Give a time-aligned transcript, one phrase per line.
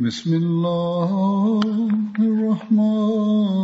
[0.00, 1.10] بسم الله
[2.18, 3.59] الرحمن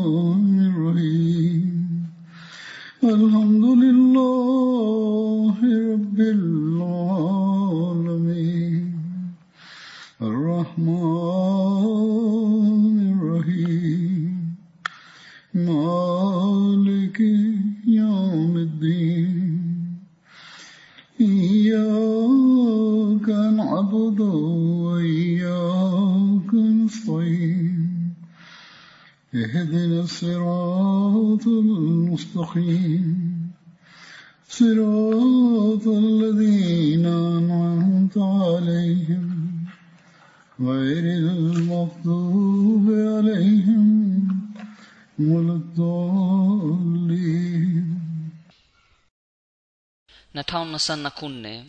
[50.77, 51.61] 2022ခုနှစ်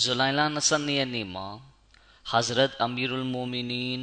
[0.00, 1.48] ဇူလိုင်လ22ရက်နေ့မှာ
[2.32, 4.00] Hazrat Amirul Mu'minin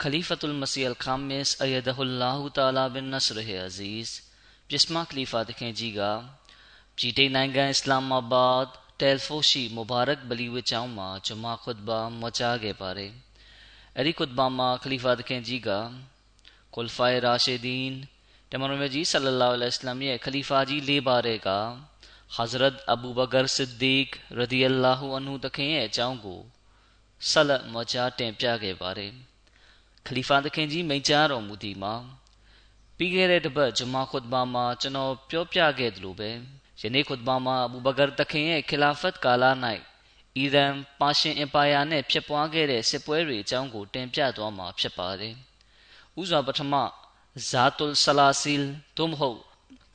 [0.00, 4.08] Khalifatul Masih Al-Khamis Ayyadahullahu Ta'ala bin Nasr Aziz
[4.68, 6.00] ပြစ်မခလီဖာတခင်ကြီးက
[6.96, 8.64] ပြည်ထိုင်နိုင်ငံအစ္စလာမာဘတ်
[9.00, 10.20] တယ်ဖိုရှိမူဘာရက်
[22.36, 26.40] Hazrat Abu Bakr Siddiq ရဒီအလာဟူအန်ဟူတခင်ရဲ့အကြောင်းကို
[27.28, 29.12] ဆလတ်မကြားတင်ပြခဲ့ပါတယ်။
[30.06, 31.94] ခလီဖာတခင်ကြီးမိန့်ကြားတော်မူသည်မှာ
[32.96, 36.30] ပြီးခဲ့တဲ့တစ်ပတ်ဂျမာခွတ်ဘာမှာကျွန်တော်ပြောပြခဲ့သလိုပဲ
[36.80, 39.44] ယနေ့ခွတ်ဘာမှာအဘူဘကာတခင်ရဲ့ခလာဖတ်ကာလ၌
[40.36, 45.34] အီရန်ပါရှင်အင်ပါယာနဲ့ဖြစ်ပွားခဲ့တဲ့စစ်ပွဲတွေအကြောင်းကိုတင်ပြသွားမှာဖြစ်ပါတယ်။
[46.20, 46.74] ဥစွာပထမ
[47.48, 49.40] ဇာတုလ်ဆလာဆီလ်သို့မဟုတ်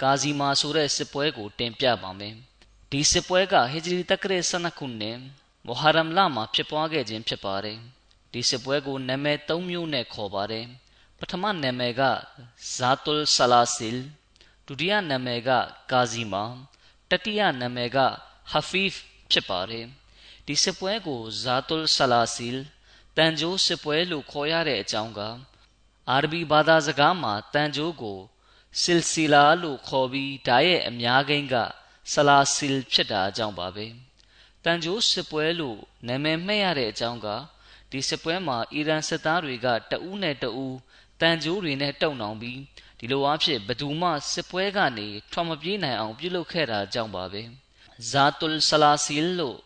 [0.01, 2.35] ကာဇီမာဆိုတဲ့စစ်ပွဲကို တင်ပြပါမယ်။
[2.91, 5.17] ဒီစစ်ပွဲကဟီဂျရီတက္ကရာ12ခုနှစ်
[5.65, 7.79] မုဟာရမ်လမှာဖြစ်ပွားခဲ့ခြင်းဖြစ်ပါတယ်။
[8.33, 10.65] ဒီစစ်ပွဲကိုနာမည်၃မျိုးနဲ့ခေါ်ပါတယ်။
[11.19, 12.01] ပထမနာမည်က
[12.75, 14.03] ဇာတုလ်ဆလာဆီလ်
[14.67, 15.49] ဒုတိယနာမည်က
[15.91, 16.43] ကာဇီမာ
[17.09, 17.97] တတိယနာမည်က
[18.51, 18.99] ဟဖီဖ်
[19.31, 19.85] ဖြစ်ပါတယ်။
[20.47, 22.63] ဒီစစ်ပွဲကိုဇာတုလ်ဆလာဆီလ်
[23.17, 25.19] တန်ဂျိုးစစ်ပွဲလို့ခေါ်ရတဲ့အကြောင်းက
[26.09, 28.19] အာရဘီဘာသာစကားမှာတန်ဂျိုးကို
[28.81, 31.55] ဆစ်စီလာလို့ခေါ်ပြီးဒါရဲ့အများကိန်းက
[32.11, 33.85] ဆလာဆီလ်ဖြစ်တာအကြောင်းပါပဲ
[34.63, 37.27] တန်ဂျိုးစစ်ပွဲလို့နာမည်မှဲ့ရတဲ့အကြောင်းက
[37.91, 40.77] ဒီစစ်ပွဲမှာအီရန်စစ်သားတွေကတအူးနဲ့တအူး
[41.21, 42.59] တန်ဂျိုးတွေနဲ့တုံနှောင်ပြီး
[42.99, 47.41] ဒီလိုအဖြစ်ဘသူမှစစ်ပွဲကနေထွက်မပြေးနိုင်အောင်ပြုလုပ်ခဲ့တာအကြောင်းပါပဲ
[48.09, 49.57] ဇာတုလ်ဆလာဆီလ်လို့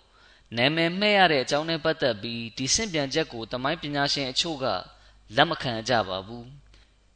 [0.57, 4.65] နာမည်မှဲ့ရတဲ့အကြောင်းနဲ့ပတ်သက်ပြီးဒီစင့်ပြန်ချက်ကိုတမိုင်းပညာရှင်အချို့က
[5.35, 6.47] လက်မခံကြပါဘူး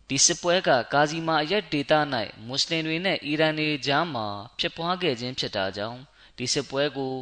[0.10, 1.94] ဒီစစ်ပွဲက ကာဇီမာအရက်ဒေသ၌
[2.46, 4.28] မွတ်စလင်တွေနဲ့ အီရန်တွေကြားမှာ
[4.60, 6.00] ဖြစ်ပွားခဲ့ခြင်းဖြစ်တာကြောင့်
[6.38, 7.14] ဒီစစ်ပွဲကို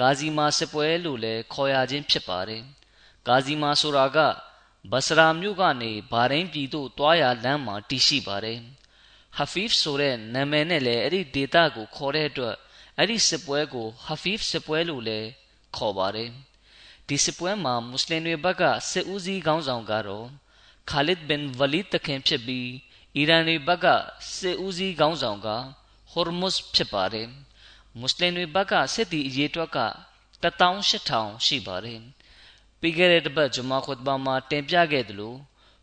[0.00, 2.62] ကာဇီမာစစ်ပွဲလို့လည်း ခေါ်ရခြင်းဖြစ်ပါတယ်။
[3.28, 4.18] ကာဇီမာဆိုတာက
[4.90, 8.58] ဘဆရာမြို့ကနေ ဘာရင်းပြည်သို့တွားရလမ်းမှာ တည်ရှိပါတယ်။
[9.36, 12.56] ဟဖီဖ်ဆိုတဲ့ နာမည်နဲ့လည်း အဲ့ဒီဒေသကို ခေါ်တဲ့အတွက်
[12.98, 15.28] အဲ့ဒီစစ်ပွဲကိုဟဖီဖ်စစ်ပွဲလို့လည်း
[15.76, 16.30] ခေါ်ပါတယ်။
[17.08, 20.26] ဒီစစ်ပွဲမှာ မွတ်စလင်တွေဘက်က စစ်ဦးစီးခေါင်းဆောင်ကတော့
[20.90, 22.68] ခါလစ်ဘင်ဝလီတခင်ဖြစ်ပြီး
[23.16, 23.86] အီရန်တွေဘက်က
[24.36, 25.48] စစ်ဦးစီးခေါင်းဆောင်က
[26.10, 27.28] ဟော်မုစ်ဖြစ်ပါတယ်
[27.98, 29.78] မွတ်စလင်တွေဘက်ကစစ်တီအရေးတွက်က
[30.42, 32.00] 18000ရှိပါတယ်
[32.80, 35.34] ပြီးခဲ့တဲ့တပတ်ဂျမာခွတ်ဘာမှာတင်ပြခဲ့သလို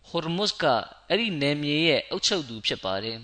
[0.08, 0.66] ဟော်မုစ်က
[1.10, 3.20] အဲ့ဒီနယ်မြေရဲ့အုပ်ချုပ်သူဖြစ်ပါတယ်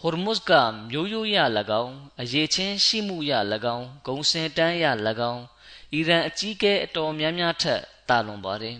[0.00, 0.52] ဟော်မုစ်က
[0.90, 1.36] မျိုးရိုးရ၎
[1.82, 3.32] င်းအရေးချင်းရှိမှုရ၎
[3.76, 4.84] င်းဂုံစင်တန်းရ၎
[5.32, 5.42] င်း
[5.92, 8.76] အီရန်အကြီးအကဲအတော်များများထက်တာလွန်ပါတယ်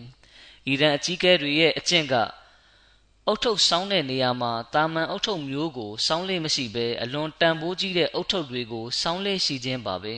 [0.68, 2.14] အီရန်အကြီးအကဲတွေရဲ့အကျင့်က
[3.26, 10.14] အုတ်ထုတ်ဆောင်းတဲ့နေရာမှာတာမန်အုတ်ထုတ်မျိုးကိုဆောင်းလေးမရှိဘဲအလွန်တန်ဖိုးကြီးတဲ့အုတ်ထုတ်တွေကိုဆောင်းလေးရှိခြင်းပါပဲ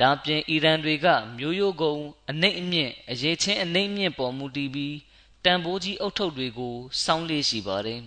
[0.00, 1.06] ဒါပြင်အီရန်တွေက
[1.38, 1.94] မျိုးရိုးကုံ
[2.30, 4.96] အနှိမ့်အမြင့်အရေးချင်းအနှိမ့်မြင့်ပေါ်မူတည်ပြီး
[5.44, 6.74] တန်ဖိုးကြီးအုတ်ထုတ်တွေကို
[7.04, 8.02] ဆောင်းလေးရှိပါတယ်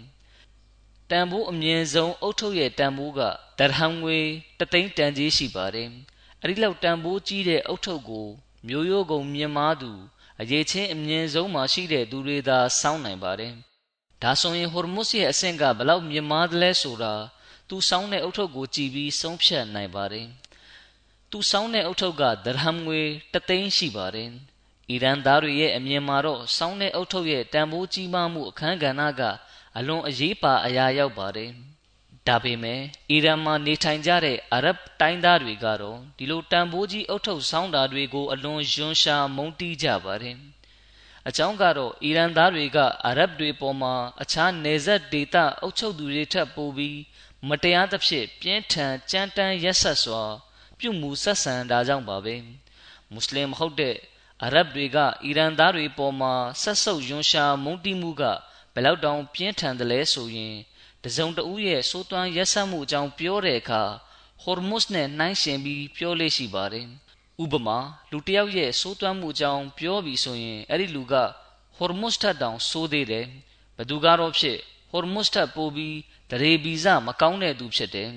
[1.10, 3.22] တန်ဖိုးအမြင့်ဆုံးအုတ်ထုတ်ရဲ့တန်ဖိုးက
[3.60, 4.20] ဒရဟမ်ငွေ
[4.60, 5.90] တသိန်းတန်ကြီးရှိပါတယ်
[6.42, 8.28] အဲဒီလောက်တန်ဖိုးကြီးတဲ့အုတ်ထုတ်ကို
[8.68, 9.92] မျိုးရိုးကုံမြင်မာသူ
[10.42, 13.54] အရေးချင်းအမြင့်ဆုံးမှာရှိတဲ့သူတွေသာစောင်းနိုင်ပါတယ်။
[14.22, 17.14] ဒါဆိုရင်ဟော်မုစ်ရဲ့အဆင့်ကဘလောက်မြင့်မားသလဲဆိုတာ
[17.70, 20.28] သူစောင်းတဲ့အုတ်ထုပ်ကိုကြည့်ပြီးဆုံးဖြတ်နိုင်ပါတယ်။
[21.32, 23.02] သူစောင်းတဲ့အုတ်ထုပ်ကဒရဟမ်ငွေ
[23.34, 24.30] တသိန်းရှိပါတယ်။
[24.90, 29.22] အီရန်သားတွေရဲ့အမြင်မှာတော့စောင်းတဲ့အုတ်ထုတ်ရဲ့တန်ဖိုးကြီးမားမှုအခန်းကဏ္ဍက
[29.78, 31.52] အလွန်အရေးပါအရာရောက်ပါတယ်။
[32.28, 32.82] ဒါပေမဲ့
[33.12, 40.38] အီရန်မှာနေထိုင်ကြတဲ့အာရဗ်တိုင်းသားတွေကတော့ဒီလိုတန်ဖိုးကြီးအုတ်ထုတ်ဆောင်းတာတွေကိုအလွန်ယွန်းရှာမုန်းတီးကြပါတယ်။
[41.28, 47.00] အကြောင်းကတော့အီရန်သားတွေကအာရဗ်တွေပေါ်မှာအခြားနယ်စပ်ဒေသအုပ်ချုပ်သူတွေထက်ပိုပြီး
[47.50, 50.24] မတရားသဖြင့်ပြင်းထန်ကြမ်းတမ်းရက်ဆက်စွာ
[50.80, 52.36] ပြုမှုဆက်ဆံတာကြောင့်ပါပဲ
[53.12, 53.96] မွတ်စလင်မဟုတ်တဲ့
[54.44, 58.24] အရဗ်တွေကအီရန်သားတွေပေါ်မှာဆက်ဆုပ်ယွန်းရှာမုန်းတီးမှုက
[58.74, 60.56] ဘယ်လောက်တောင်ပြင်းထန်တယ်လဲဆိုရင်
[61.04, 63.82] တစုံတဦးရဲ့စိုးသွမ်းရက်ဆက်မှုအကြောင်းပြောတဲ့အခါ
[64.42, 66.88] ဟော်မုစ်နဲ့နှိုင်းယှဉ်ပြီးပြောလေ့ရှိပါတယ်
[67.44, 67.78] ဥပမာ
[68.12, 71.14] လူတစ်ယောက်ရဲ့စိုးသွမ်းမှုအကြောင်းပြောပြီးဆိုရင်အဲ့ဒီလူက
[71.78, 73.28] ဟော်မုစ်ထက်တောင်ဆိုးသေးတယ်
[73.78, 74.58] ဘသူကတော့ဖြစ်
[74.92, 75.98] ဟော်မုစ်ထက်ပိုပြီး
[76.32, 78.12] တရေဗီဇမကောင်းတဲ့သူဖြစ်တယ်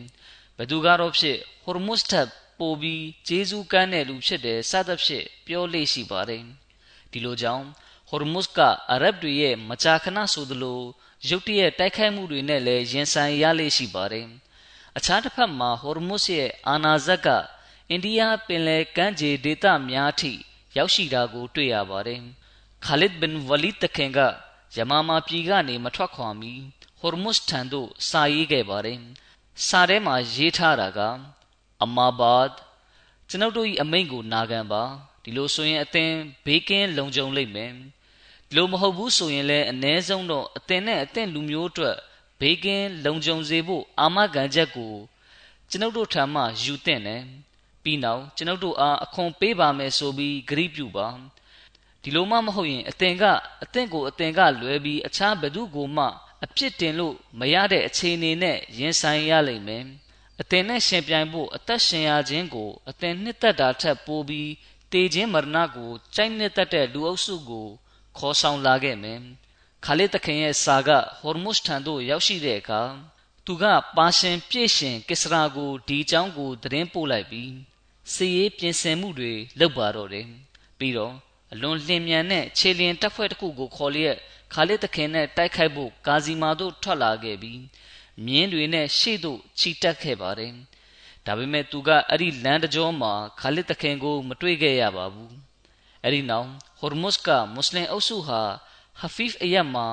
[0.58, 2.28] ဘသူကတော့ဖြစ်ဟော်မုစ်ထက်
[2.58, 6.42] ပိုပြီးဂျေဇူးကမ်းတဲ့လူဖြစ်တယ်စသဖြင့်ပြောလေ့ရှိပါတယ်
[7.10, 7.66] ဒီလိုကြောင့်
[8.08, 8.60] ဟော်မုစ်က
[8.92, 10.80] အရဗ်တွေရဲ့မကြာခဏဆိုသလို
[11.28, 14.26] ရုတ်တရက်တိုက်ခိုက်မှုတွေနဲ့လည်းရင်ဆိုင်ရလေ့ရှိပါတယ်
[14.96, 17.28] အခြားတစ်ဖက်မှာဟော်မုစ်ရဲ့အာနာဇက်က
[17.90, 20.32] အိန္ဒိယပင်လယ်ကမ်းခြေဒေသများထိ
[20.76, 22.20] ရောက်ရှိတာကိုတွေ့ရပါတယ်
[22.84, 24.18] ခါလစ်ဘင်ဝလီတခင်က
[24.76, 26.52] ယမာမာပြည်ကနေမထွက်ခွာမီ
[27.00, 28.98] ဟော်မုစ်ထံသို့စာရေးခဲ့ပါတယ်
[29.66, 31.00] စာထဲမှာရေးထားတာက
[31.82, 32.48] အမာဘတ်
[33.28, 34.82] ကျွန်ုပ်တို့၏အမိန့်ကိုနာခံပါ
[35.22, 36.10] ဒီလိုဆိုရင်အသင်
[36.44, 37.78] ဘေးကင်းလုံခြုံလိမ့်မယ်ဒီ
[38.56, 41.96] လိုမဟုတ်ဘူးဆိုရင်လည်းအ ਨੇ ဆုံးတော့အသင်နဲ့အသင်လူမျိုးအတွက်
[42.40, 44.94] ဘေးကင်းလုံခြုံစေဖို့အာမခံချက်ကို
[45.70, 47.22] ကျွန်ုပ်တို့ထံမှယူသင့်တယ်
[47.82, 51.06] ပြီးနောက်ကျွန်ုပ်တို့အားအခွန်ပေးပါမယ်ဆိုပြီးဂရုပြုပါ
[52.02, 53.24] ဒီလိုမှမဟုတ်ရင်အသင်က
[53.62, 56.06] အသင်ကိုအသင်ကလွဲပြီးအခြားဘသူကိုမှ
[56.44, 59.84] အပြစ်တင်လို့မရတဲ့အခြေအနေနဲ့ရင်ဆိုင်ရလိမ့်မယ်
[60.40, 64.50] အသင်နဲ့ရှင်ပြိုင်ဖို့အသက်ရှင်ရခြင်းကိုအသင်နှစ်သက်တာထက်ပိုပြီး
[64.92, 67.68] တေခြင်းမရဏကိုကြိုက်နှစ်သက်တဲ့လူအုပ်စုကို
[68.18, 69.20] ခေါ်ဆောင်လာခဲ့မယ်
[69.84, 70.90] ခါလစ်တခင်ရဲ့စာက
[71.20, 72.82] ဟော်မုစ်ထံသို့ရောက်ရှိတဲ့အခါ
[73.46, 73.64] သူက
[73.96, 77.52] ပါရှင်ပြည့်ရှင်ကစ္စရာကိုဒီအကြောင်းကိုသတင်းပို့လိုက်ပြီး
[78.12, 80.26] စီရေးပြင်ဆင်မှုတွေလုပ်ပါတော့တယ်
[80.78, 81.14] ပြီးတော့
[81.52, 84.16] အလွန်လျင်မြန်တဲ့ခြေလျင်တပ်ဖွဲ့တစ်ခုကိုခေါ်လျက်
[84.52, 87.60] ခါလစ်တခင်နဲ့တိုက်ခိုက်ဖို့ဂါဇီမာတို့ထွက်လာခဲ့ပြီး
[88.26, 90.52] မြင်းတွေနဲ့ရှေ့သို့ချီတက်ခဲ့ပါတယ်
[91.26, 95.34] ဒါပေမဲ့သူကအဲ့ဒီလမ်းတကြောမှာခါလစ်တခင်ကို မတွေ့ခဲ့ရပါဘူး
[96.02, 96.48] အဲ့ဒီနောက်
[96.80, 98.42] ဟော်မုစ်ကမွတ်စလင်အုပ်စုဟာ
[99.00, 99.86] ဟဖီဖ်အယက်မှာ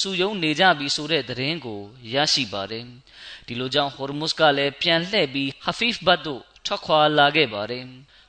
[0.00, 1.80] စူယုံနေကြပြီဆိုတဲ့သတင်းကို
[2.14, 2.84] ရရှိပါတယ်
[3.46, 7.84] ဒီလိုကြောင့်ဟော်မုစ်ကလည်းပြန်လှည့်ပြီးဟဖီဖ်ဘတ်သို့ထွက်ခွာလာခဲ့ပါတယ်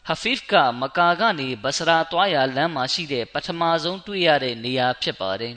[0.07, 5.55] ဟဖီဖ်ကမကာကနေဘဆရာသွားရလမ်းမှာရှိတဲ့ပထမဆုံးတွေ့ရတဲ့နေရာဖြစ်ပါတယ်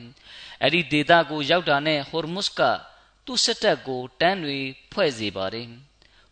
[0.62, 2.60] အဲ့ဒီဒေသကိုရောက်တာနဲ့ဟော်မုစ်က
[3.24, 4.58] သူ့စစ်တပ်ကိုတန်းတွေ
[4.92, 5.68] ဖွဲ့စေပါတယ်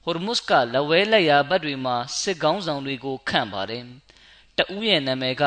[0.04, 3.84] ဟော်မုစ်ကလဝဲလက်ရာဘတ်တွေမှာစစ်ကောင်းဆောင်တွေကိုခန့်ပါတယ်
[4.58, 5.44] တဦးရဲ့နာမည်က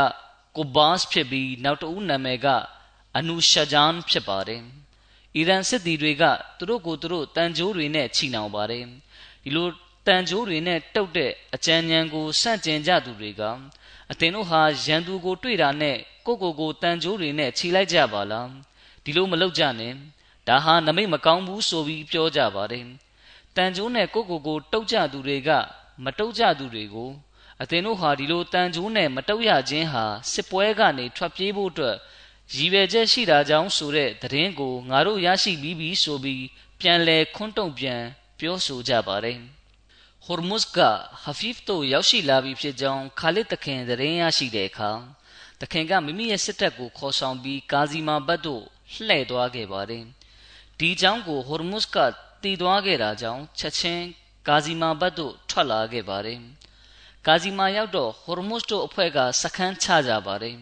[0.55, 2.47] ကိုဘတ်ဖြစ်ပြီးနောက်တဦးနာမည်က
[3.17, 4.61] အနူရှာဂျန်ဖြစ်ပါတယ်
[5.35, 6.23] အီရန်စစ်သည်တွေက
[6.57, 8.83] သူတို့ကိုသူတို့တန်ကြိုးတွေနဲ့ချီနှောင်ပါတယ်
[9.43, 9.67] ဒီလို
[10.07, 13.41] တန်ကြိုးတွေနဲ့တုတ်တဲ့အကြံဉာဏ်ကိုစန့်ကျင်ကြသူတွေက
[14.11, 18.49] အသင်တို့ဟာရန်သူကိုတွေ့တာနဲ့ကိုကိုကိုတန်ကြိုးတွေနဲ့ခြိလိုက်ကြပါလား
[19.03, 19.93] ဒီလိုမလုပ်ကြနဲ့
[20.47, 22.85] ဒါဟာနမိတ်မကောင်းဘူးဆိုပြီးပြောကြပါတယ်
[23.55, 25.49] တန်ကြိုးနဲ့ကိုကိုကိုတုတ်ကြသူတွေက
[26.03, 27.09] မတုတ်ကြသူတွေကို
[27.61, 31.95] အသင်တို့ဟာဒီလိုတန်ကြိုးနဲ့မတုတ်ရခြင်းဟာစစ်ပွဲကနေထွက်ပြေးဖို့အတွက်
[32.55, 36.43] ရည်ရွယ်ချက်ရှိတာကြောင့်ဆိုတဲ့သတင်းကိုငါတို့ရရှိပြီးပြီဆိုပြီး
[36.79, 38.01] ပြန်လဲခွန်းတုံပြန်
[38.39, 39.39] ပြောဆိုကြပါတယ်
[40.25, 40.79] ဟော်မုစ်က
[41.23, 44.91] ဟဖီဖ်တို့ရောက်ရှိလာပြီဖြစ်ကြောင်းခါလစ်တခင်သတင်းရရှိတဲ့အခါ
[45.61, 50.03] တခင်ကမိမိရဲ့စစ်တပ်ကိုခေါ်ဆောင်ပြီးကာဇီမာဘတ်တို့လှည့်သွားခဲ့ပါတယ်
[50.79, 51.97] ဒီအကြောင်းကိုဟော်မုစ်က
[52.43, 54.05] တည်သွားခဲ့တာကြောင့်ချက်ချင်း
[54.47, 56.39] ကာဇီမာဘတ်တို့ထွက်လာခဲ့ပါတယ်
[57.27, 60.57] ကာဇီမာရောက်တော့ဟော်မုစ်တို့အဖွဲ့ကစခန်းချကြပါတယ်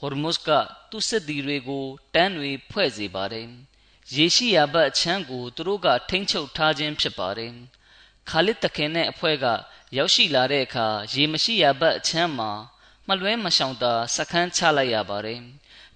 [0.00, 0.50] ဟော်မုစ်က
[0.90, 3.46] သူ့စစ်သည်တွေကိုတန်းတွေဖွဲ့စေပါတယ်
[4.14, 7.52] ရေရှိယာဘတ်အချမ်းကိုသူတို့ကထိမ့်ချုပ်ထားခြင်းဖြစ်ပါတယ်
[8.28, 9.46] ခါလစ်တခင်နဲ့အဖွဲ့က
[9.96, 12.50] ရောက်ရှိလာတဲ့အခါရေမရှိယာဘတ်အချမ်းမှာ
[13.08, 15.40] မလွဲမရှောင်သာစခန်းချလိုက်ရပါတယ်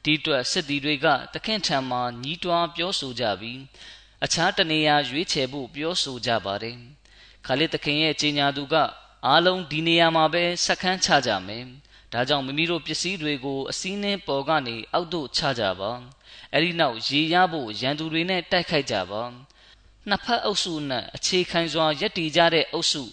[0.04, 3.60] ဒီအတွက်စစ်သည်တွေကတခင်ထံမှာညီးတွားပြောဆိုကြပြီး
[4.24, 6.76] အခြားတနေရာရွေးချယ်ဖို့ပြောဆိုကြပါတယ်
[7.46, 8.76] ခါလစ်တခင်ရဲ့ကြီးညာသူက
[9.24, 11.64] အားလုံးဒီနေရာမှာပဲစခန်းချကြမယ်
[12.12, 15.90] ဒါကြောင့်မိမိတို့ပစ္စည်းတွေကိုအစည်းနှင်းပေါ်ကနေအောက်သို့ချကြပါ
[16.52, 19.22] အဲ့ဒီနောက်ရေရဖို့ရန်သူတွေနဲ့တိုက်ခိုက်ကြပါ
[20.08, 23.04] နှစ်ဖက်အုပ်စုနဲ့အခြေခံစွာရက်တည်ကြတဲ့အုပ်စု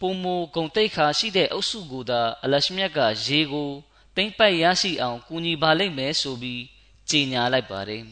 [0.00, 0.24] ပုံမ
[0.54, 3.70] ဂုံတိတ်ခါရှိတဲ့အုပ်စုကိုသာအလရှမြတ်ကရေကို
[4.16, 6.62] တိမ့်ပိုက်ရရှိအောင်ကူညီပါလိမ့်မယ်ဆိုပြီး
[7.10, 8.02] ကြေညာလိုက်ပါတယ်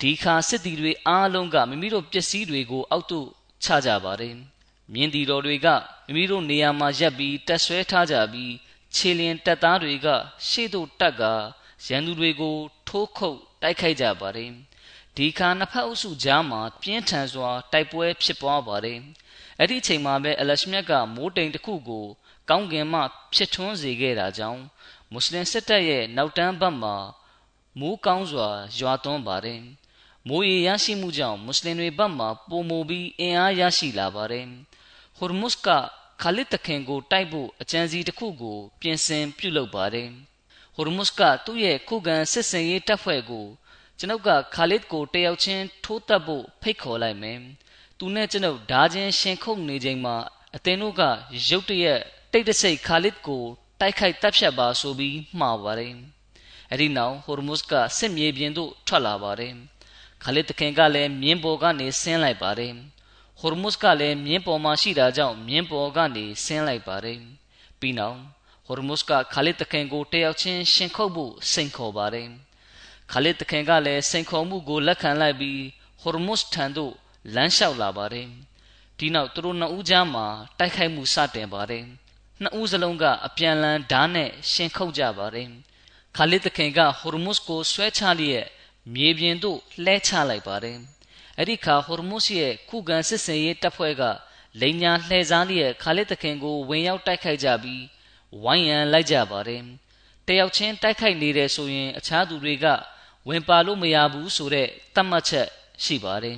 [0.00, 3.28] ဒီခါစစ်သည်တွေအားလုံးကမိမိတို့ပစ္စည်းတွေကိုအောက်သို့
[3.64, 4.34] ချကြပါတယ်
[4.92, 5.66] မြင်းတီတော်တွေက
[6.06, 8.52] မိမိတို့နေရာမှာရက်ပြီးတက်ဆွဲထားကြပြီး
[8.94, 10.08] ခြေလျင်တပ်သားတွေက
[10.48, 11.22] ရှေ့သို့တက်က
[11.86, 12.56] ရန်သူတွေကို
[12.88, 14.50] ထိုးခုတ်တိုက်ခိုက်ကြပါတယ်
[15.16, 18.98] ဒီခါနှစ်ဖက်အုပ်စုကြားမှာပြင်းထန်စွာတိုက်ပွဲဖြစ်ပွားပါတယ်
[19.58, 22.06] အဲ့ဒီအချိန်မှာပဲအလရှမြတ်ကမိုးတိမ်တစ်ခုကို
[22.48, 23.00] ကောင်းကင်မှ
[23.34, 24.60] ဖြစ်ထွန်းစေခဲ့တာကြောင့်
[25.12, 26.96] မွတ်စလင်စစ်တပ်ရဲ့နောက်တန်းဘက်မှာ
[27.78, 29.60] မိုးကောင်းစွာရွာသွန်းပါတယ်
[30.26, 34.46] မိုးရေရရှိမှုကြောင့်မွတ်စလင်တွေဘက်မှပုံမူပြီးအင်အားရရှိလာပါတယ်
[35.16, 35.68] ဟူရ်မုစ်က
[36.22, 40.08] ခါလစ်တခင်ကိုတိုက်ဖို့အကြံစီတစ်ခုကို ပြင်ဆင်ပြုလုပ်ပါတယ်
[40.74, 43.46] ဟူရ်မုစ်ကသူ့ရဲ့ခုခံစစ်စင်ရေးတပ်ဖွဲ့ကို
[43.98, 47.38] ကျွန်ုပ်ကခါလစ်ကိုတယောက်ချင်းထိုးတက်ဖို့ဖိတ်ခေါ်လိုက်မယ်
[47.98, 50.16] သူနဲ့ကျွန်ုပ်ဓာချင်းရှင်ခုတ်နေချိန်မှာ
[50.56, 51.02] အသင်တို့က
[51.48, 52.00] ရုတ်တရက်
[52.32, 53.44] တိတ်တဆိတ်ခါလစ်ကို
[53.80, 55.94] တိုက်ခိုက်တပ်ဖြတ်ပါဆိုပြီးမှားပါတယ်
[56.70, 59.54] အဲ့ဒီနောက်ဟိုရမုစ်ကစစ်မြေပြင်သို့ထွက်လာပါတယ်
[60.22, 62.72] ခါလစ်တခင်ကလည်းမြင်းပေါ်ကနေဆင်းလိုက်ပါတယ်
[63.40, 67.20] ဟိုရမုစ်ကလည်းမြင်းပေါ်မှာရှိတာကြောင့်မြင်းပေါ်ကနေဆင်းလိုက်ပါတယ်
[67.80, 68.18] ပြီးနောက်
[68.66, 72.28] ဟိုရမုစ်ကခါလစ်တခင်ကိုတယောက်ချင်းရှင်ခုတ်ဖို့စိန်ခေါ်ပါတယ်
[73.12, 75.60] ခါလစ်တခင်ကလည်းစိန်ခေါ်မှုကိုလက်ခံလိုက်ပြီး
[76.00, 76.92] ဟိုရမုစ်ထံသို့
[77.34, 78.28] လမ်းလျှောက်လာပါတယ်
[78.98, 80.26] ဒီနောက်သူတို့နှစ်ဦးကြားမှာ
[80.58, 81.84] တိုက်ခိုက်မှုစတင်ပါတယ်
[82.42, 85.48] နှစ်ဦးစလုံးကအပြန်လန်းဓာတ်နဲ့ရှင်ခုတ်ကြပါတယ်
[86.16, 88.46] ခါလစ်တခင်ကဟိုရမုစ်ကိုဆွဲချလျက်
[88.94, 90.78] မြေပြင်သို့လှဲချလိုက်ပါတယ်
[91.38, 94.02] အဲ့ဒီခါဟိုရမုစ်ရဲ့ခုခံစစ်စင်ရေးတပ်ဖွဲ့က
[94.60, 97.82] လိန်ညာလှဲစားလျက်ခါလစ်တခင်ကိုဝင်ရောက်တိုက်ခိုက်ကြပြီး
[98.42, 99.62] ဝိုင်းရန်လိုက်ကြပါတယ်
[100.26, 102.66] တယောက်ချင်းတိုက်ခိုက်နေတယ်ဆိုရင်အခြားသူတွေက
[103.28, 105.46] ဝင်ပါလို့မရဘူးဆိုတဲ့သတ်မှတ်ချက်
[105.84, 106.36] ရှိပါတယ်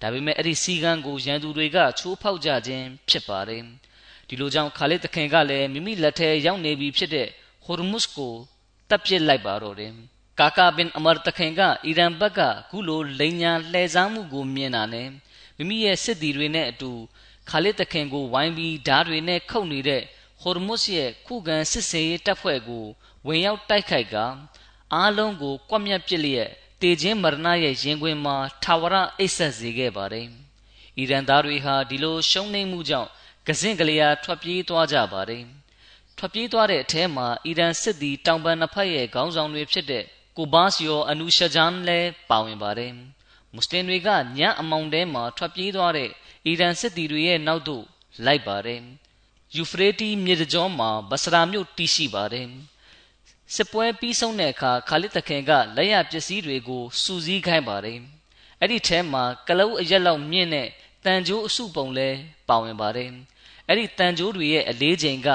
[0.00, 3.62] ဒါပေမဲ့အဲ့ဒီစီကံကိုရန်သူတွေကချိုးဖောက်ကြခြင်းဖြစ်ပါတယ်
[4.28, 7.28] ဒီလိုကြောင့်ခါလစ်တခင်ကလည်းမိမိလက်ထဲရောက်နေပြီဖြစ်တဲ့
[7.64, 8.34] ဟိုရမုစ်ကို
[8.90, 9.92] တပ်ပစ်လိုက်ပါတော့တယ်
[10.40, 15.08] ကာကာဘင်အမာတခင်ကအီရန်ဘက်ကခုလိုလိန်ညာလှည့်စားမှုကိုမြင်တာနဲ့
[15.56, 16.90] မိမိရဲ့စစ်သည်တွေနဲ့အတူ
[17.48, 20.02] ခါလစ်တခင်ကိုဝိုင်းပြီးဓားတွေနဲ့ခုတ်နေတဲ့
[20.40, 22.84] ဟိုရမုစ်ရဲ့ခုခံစစ်စေးရေးတပ်ဖွဲ့ကို
[23.26, 24.16] ဝင်ရောက်တိုက်ခိုက်က
[24.94, 26.48] အားလုံးကိုကွက်မြက်ပစ်လျက်
[26.82, 30.26] တေခြင်းမရဏရဲ့ရင်ခွင်မှာထာဝရအိတ်ဆက်စေခဲ့ပါတယ်။
[30.98, 33.08] အီရန်သားတွေဟာဒီလိုရှုံးနိမ့်မှုကြောင့်
[33.46, 35.44] ကစင့်ကလေးအားထွက်ပြေးသွားကြပါတယ်။
[36.16, 40.04] ထွက်ပြေးသွားတဲ့အထဲမှာအီရန်စစ်သည်တောင်ပန်နှစ်ဖက်ရဲ့ခေါင်းဆောင်တွေဖြစ်တဲ့
[40.36, 42.92] ကိုဘာစီယောအနူရှာဂျန်လည်းပါဝင်ပါတယ်။
[43.54, 44.08] မွတ်စလင်တွေက
[44.38, 46.10] ညအမောင်ထဲမှာထွက်ပြေးသွားတဲ့
[46.46, 47.84] အီရန်စစ်သည်တွေရဲ့နောက်သို့
[48.26, 48.80] လိုက်ပါတယ်။
[49.56, 52.48] ယူဖရေးတီမြစ်တကြောမှာဘဆရာမြို့တည်ရှိပါတယ်။
[53.54, 57.98] စစ်ပွဲပြီးဆုံးတဲ့အခါခါလစ်တခင်ကလက်ရပစ္စည်းတွေကိုစူးစီးခိုင်းပါတယ်။
[58.60, 60.68] အဲ့ဒီထဲမှာကလုတ်အရက်လောက်မြင့်တဲ့
[61.04, 62.08] တန်ကြိုးအစုပုံလဲ
[62.48, 63.10] ပါဝင်ပါတယ်။
[63.68, 65.28] အဲ့ဒီတန်ကြိုးတွေရဲ့အလေးချိန်က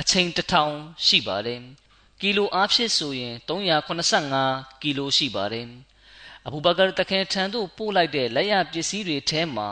[0.00, 0.74] အချိန်တစ်ထောင်
[1.06, 1.60] ရှိပါတယ်။
[2.20, 5.66] ကီလိုအားဖြင့်ဆိုရင်385ကီလိုရှိပါတယ်။
[6.46, 9.68] အဘူဘကာတခင်ထံသို့ပို့လိုက်တဲ့လက်ရပစ္စည်းတွေထဲမှာ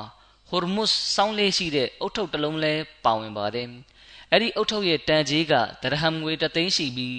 [0.48, 2.74] ဟိုရမုစ်စောင်းလေးရှိတဲ့အုတ်ထုပ်တစ်လုံးလဲ
[3.04, 3.68] ပါဝင်ပါတယ်။
[4.32, 7.18] အဲ့ဒီအုတ်ထုပ်ရဲ့တန်ကြီးကဒရဟမ်ငွေတသိန်းရှိပြီး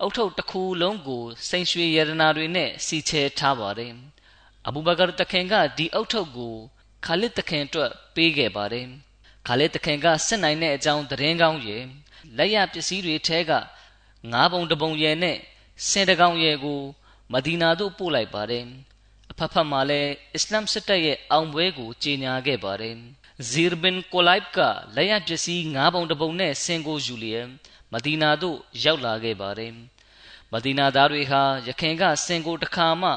[0.00, 3.92] အုတ်ထုပ်တစ်ခုလုံးကိုစိန်ရွှေရတနာတွေနဲ့စီချဲထားပါတယ်။
[4.66, 6.54] အဘူဘကာတခင်ကဒီအုတ်ထုပ်ကို
[7.04, 8.86] ခါလစ်တခင်အတွက်ပေးခဲ့ပါတယ်။
[9.46, 11.82] ခါလစ်တခင်ကစစ်နိုင်တဲ့အကြောင်းသတင်းကောင်းရဲ့
[12.36, 13.52] လက်ရပစ္စည်းတွေထဲက
[14.30, 15.36] ငါးပုံတပုံရဲနဲ့
[15.88, 16.80] စင်တကောင်ရဲကို
[17.32, 18.64] မဒီနာသို့ပို့လိုက်ပါတယ်။
[19.30, 22.96] အဖက်ဖက်မှာလည်းအစ္စလမ်စစ်တပ်ရဲ့အောင်ပွဲကိုကြေညာခဲ့ပါတယ်။
[23.48, 24.58] ဇီရ်ဘင်ကိုလိုက်က
[24.96, 27.46] လက်ရပစ္စည်းငါးပုံတပုံနဲ့စင်ကိုယူလျက်
[27.92, 29.72] မဒီနာသို့ရောက်လာခဲ့ပါတယ်။
[30.52, 33.10] မဒီနာသားတွေဟာရခင်ကစင်ကိုတစ်ခါမှ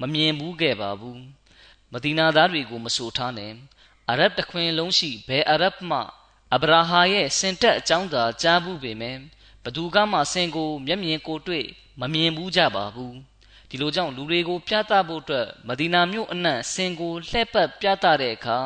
[0.00, 1.18] မမြင်ဘူးခဲ့ပါဘူး။
[1.92, 3.52] မဒီနာသားတွေကိုမဆိုထားနဲ့
[4.10, 6.00] အရဗ်တခွင်လုံးရှိဘယ်အရဗ်မှ
[6.54, 9.18] အဗရာဟာရဲ့စင်တက်အကြောင်းသာကြားဘူးပေမဲ့
[9.64, 11.66] ဘသူကမှစင်ကိုမျက်မြင်ကိုတွေ့
[12.00, 13.14] မမြင်ဘူးကြပါဘူး
[13.68, 18.58] ဒီလိုကြောင့်လူတွေကိုပြသဖို့အတွက်မဒီနာမြို့အနှံ့စင်ကိုလှည့်ပတ်ပြသတဲ့အခါ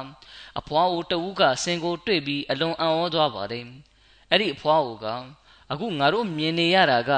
[0.59, 3.67] အဖွားအိုတဦးကစင်ကိုတွေ့ပြီးအလွန်အံ့ဩသွားပါတယ်
[4.31, 5.07] အဲ့ဒီအဖွားအိုက
[5.73, 7.11] အခုငါတို့မြင်နေရတာက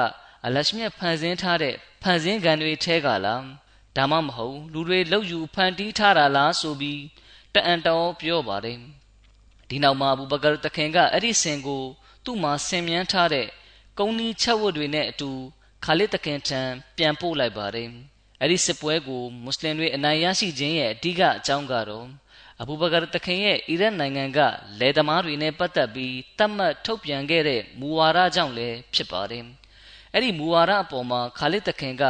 [0.45, 3.43] အလရှမြတ်ဖန်ဆင်းထားတဲ့ဖန်ဆင်းကန်တွေထဲကလား
[3.95, 7.01] ဒါမှမဟုတ်လူတွေလောက်ယူဖန်တီးထားတာလားဆိုပြီး
[7.53, 8.79] တအံတော်ပြောပါတယ်
[9.69, 11.83] ဒီနောက်မှာဘူဘကာတခင်ကအဲ့ဒီစင်ကို
[12.23, 13.47] သူ့မှာဆင်မြန်းထားတဲ့
[13.99, 15.31] ကုန်းနီးချက်ဝတ်တွေနဲ့အတူ
[15.85, 16.61] ခါလစ်တခင်ထံ
[16.97, 17.89] ပြန်ပို့လိုက်ပါတယ်
[18.41, 22.07] အဲ့ဒီစစ်ပွဲကိုမွတ်စလင်တွေအနိုင်ရရှိခြင်းရဲ့အဓိကအကြောင်းကတော့
[22.61, 24.39] အဘူဘကာတခင်ရဲ့အီရတ်နိုင်ငံက
[24.79, 29.45] လယ်သမားတွေနဲ့ပတ်သက်ပြီးတတ်မှတ်ထုတ်ပြန်ခဲ့တဲ့မူဝါဒကြောင့်လည်းဖြစ်ပါတယ်
[30.13, 32.03] အဲ့ဒီမူဝါဒအပေါ်မှာခါလစ်တခင်က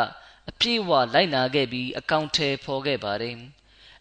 [0.50, 3.36] အပြည့်အဝလိုက်နာခဲ့ပြီးအကောင့်ထဲဖော်ခဲ့ပါတယ်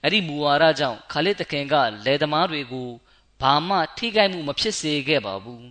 [0.03, 1.75] အဲ့ဒီမူဝါဒကြောင့်ခါလစ်တခင်က
[2.05, 2.91] လယ်သမားတွေကို
[3.41, 5.65] ဘာမှထိခိုက်မှုမဖြစ်စေခဲ့ပါဘူး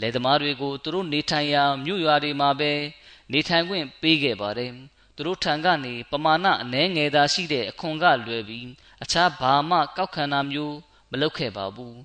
[0.00, 2.72] လယ်သမားတွေကိုသူတို့နေထိုင်ရာမြို့ရွာတွေမှာပဲ
[3.32, 4.72] နေထိုင်ခွင့်ပေးခဲ့ပါတယ်
[5.14, 8.66] သူတို့ထံကနေပမာဏအနှဲငယ်သာရှိတဲ့အခွန်ကလွယ်ပြီး
[9.02, 10.76] အခြားဘာမှကောက်ခံတာမျိုး
[11.10, 11.96] မလုပ်ခဲ့ပါဘူး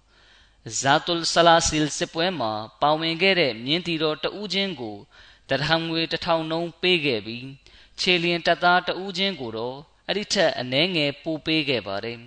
[0.80, 4.98] ဇာတုလ်ဆလာဆီလ်စစ်ပွဲမှာပါဝင်ခဲ့တဲ့မြင်းတီတော်တဦးချင်းကို
[5.50, 7.46] တရဟံငွေတစ်ထောင်နှုန်းပေးခဲ့ပြီး
[8.00, 12.18] ခြေလျင်တပ်သားတဦးချင်းကိုတော့အဲ့ဒီထက်အနှဲငယ်ပိုပေးခဲ့ပါတယ်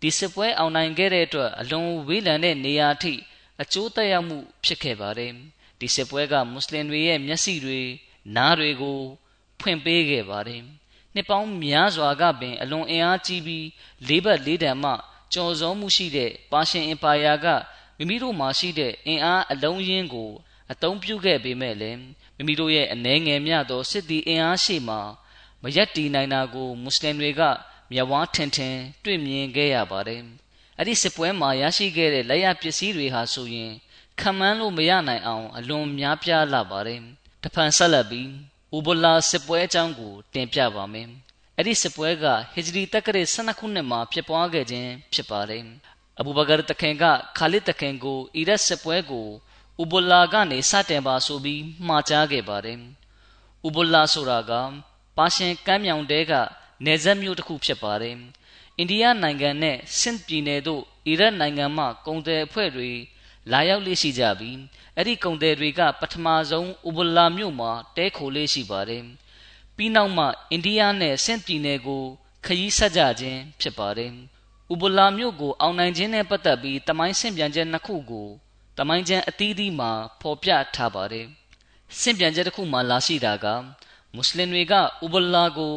[0.00, 3.14] ဒီစစ်ပွဲအောင်နိုင်ခဲ့တဲ့အတွက်အလွန်ဝေးလံတဲ့နေရာထိ
[3.60, 5.32] အကျိုးသက်ရောက်မှု ဖြစ်ခဲ့ပါတယ်
[5.80, 7.80] ဒီစစ်ပွဲကမွတ်စလင်တွေရဲ့မျက်စိတွေ
[8.36, 8.98] နားတွေကို
[9.60, 10.62] ဖွင့်ပေးခဲ့ပါတယ်
[11.14, 13.66] နှစ်ပေါင်းများစွာကပင်အလွန်အင်အားကြီးပြီး
[14.08, 14.92] လေးဘက်လေးတန်မှ
[15.32, 17.46] ကျော်စောမှုရှိတဲ့ပါရှင်အင်ပါယာက
[17.96, 20.30] မိမိတို့မှာရှိတဲ့အင်အားအလုံးရင်းကို
[20.72, 21.98] အသုံးပြုခဲ့ပေမဲ့လည်း
[22.36, 24.96] မိမိတို့ရဲ့အနှဲငယ်မြသောစစ်သည်အင်အားရှိမှ
[25.62, 27.42] မရက်တီနိုင်တာကိုမွတ်စလင်တွေက
[27.92, 30.22] မျက်ဝါးထင်ထင် တွေ့မြင်ခဲ့ရပါတယ်။
[30.78, 33.72] အဲ့ဒီစစ်ပွဲမှာရရှိခဲ့တဲ့လက်ရပစ္စည်းတွေဟာဆိုရင်
[34.20, 37.00] ခံမှန်းလို့မရနိုင်အောင် အလွန်များပြားလာပါတယ်။
[37.42, 38.28] တဖန်ဆက်လက်ပြီး
[38.76, 41.08] ဥဘလာစစ်ပွဲအကြောင်းကိုတင်ပြပါမယ်။
[41.56, 45.62] အဲ့ဒီစစ်ပွဲကဟီဂျရီတက္ကရာ12ခုနှစ်မှာဖြစ်ပွားခဲ့ခြင်းဖြစ်ပါတယ်။
[46.18, 47.04] အဘူဘကာတခင်က
[47.38, 49.28] ခါလစ်တခင်ကိုအီရတ်စစ်ပွဲကို
[49.82, 52.78] ဥဘလာကနေစတင်ပါဆိုပြီးမှာကြားခဲ့ပါတယ်။
[53.66, 54.52] ဥဘလာဆိုတာက
[55.16, 56.32] ပါရှင်ကမ်းမြောင်တဲက
[56.84, 58.16] နေဇက်မြို့တစ်ခုဖြစ်ပါတယ်။
[58.78, 62.90] အိန္ဒိယနိုင်ငံနဲ့ဆင့်ပြည်နယ်တို့အီရတ်နိုင်ငံမှကုန်တယ်အဖွဲ့တွေ
[63.52, 64.58] လာရောက်လေ့ရှိကြပြီး
[64.96, 69.02] အဲ့ဒီကုန်တယ်တွေကပထမဆုံးဥဘလာမြို့မှာတဲခိုလေးရှိပါတယ်။
[69.76, 72.02] ပြီးနောက်မှအိန္ဒိယနဲ့ဆင့်ပြည်နယ်ကို
[72.46, 74.10] ခရီးဆက်ကြခြင်းဖြစ်ပါတယ်။
[74.72, 78.28] ဥဘလာမြို့ကိုအောင်နိုင်ခြင်းနဲ့ပတ်သက်ပြီးတမိုင်းဆင့်ပြန်ချက်နှစ်ခုကို
[78.78, 81.26] တမိုင်းကျမ်းအသီးသီးမှာဖော်ပြထားပါတယ်။
[82.00, 83.46] ဆင့်ပြန်ချက်တစ်ခုမှာလာရှိတာက
[84.14, 84.80] မွတ်စလင်တွေကဥ
[85.12, 85.74] ဘလာကို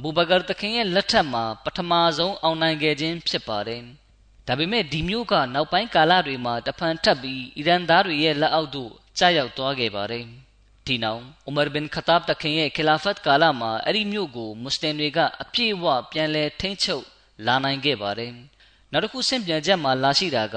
[0.00, 3.82] အဘူဘကာတခင်ရဲ့လက်ထက်မှာပထမဆုံးအောင်နိုင်ခဲ့ခြင်းဖြစ်ပါတယ်။
[4.46, 10.24] ဒါပေမဲ့ဒီမျိုးကနောက်ပိုင်းကာလတွေမှာတဖန်ထပ်ပြီးအီရန်သားတွေရဲ့လက်အောက်သို့ကြာရောက်သွားခဲ့ပါတယ်။
[10.86, 17.04] ဒီနောက်ဥမာဘင်ခတာဘ်တခင်ရဲ့ခီလာဖတ်ကာလမှာအဲ့ဒီမျိုးကိုမွတ်စလင်တွေကအပြည့်အဝပြန်လည်ထိန်းချုပ်
[17.46, 18.32] လာနိုင်ခဲ့ပါတယ်။
[18.92, 20.56] နောက်တစ်ခုဆင့်ပြန်ချက်မှာလာရှိတာက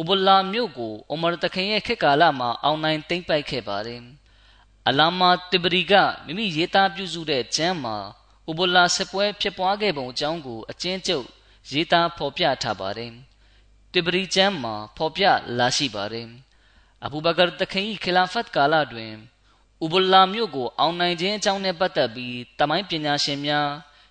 [0.00, 4.00] ဥဘလာမျိုးကိုဥမာတခင်ရဲ့ခေတ်ကာလမှာအောင်နိုင်သိမ့်ပိုက်ခဲ့ပါတယ်။
[4.88, 5.92] အလာမာတဘရီက
[6.24, 7.96] မိမိရေးသားပြုစုတဲ့ကျမ်းမှာ
[8.50, 11.26] ဥဘလာစစ်ပွဲဖြစ်ပွားခဲ့ပုံအကြောင်းကိုအကျဉ်းချုပ်
[11.70, 13.12] ရေးသားဖော်ပြထားပါတယ်။
[13.92, 15.24] တဘရီကျမ်းမှာဖော်ပြ
[15.58, 16.28] လာရှိပါတယ်။
[17.04, 19.12] အဘူဘကာတခင်ခီလာဖတ်ကာလတွင်
[19.84, 23.68] ဥဘလာမြို့ကိုအောင်နိုင်ခြင်းအကြောင်းနဲ့ပတ်သက်ပြီးတမိုင်းပညာရှင်များ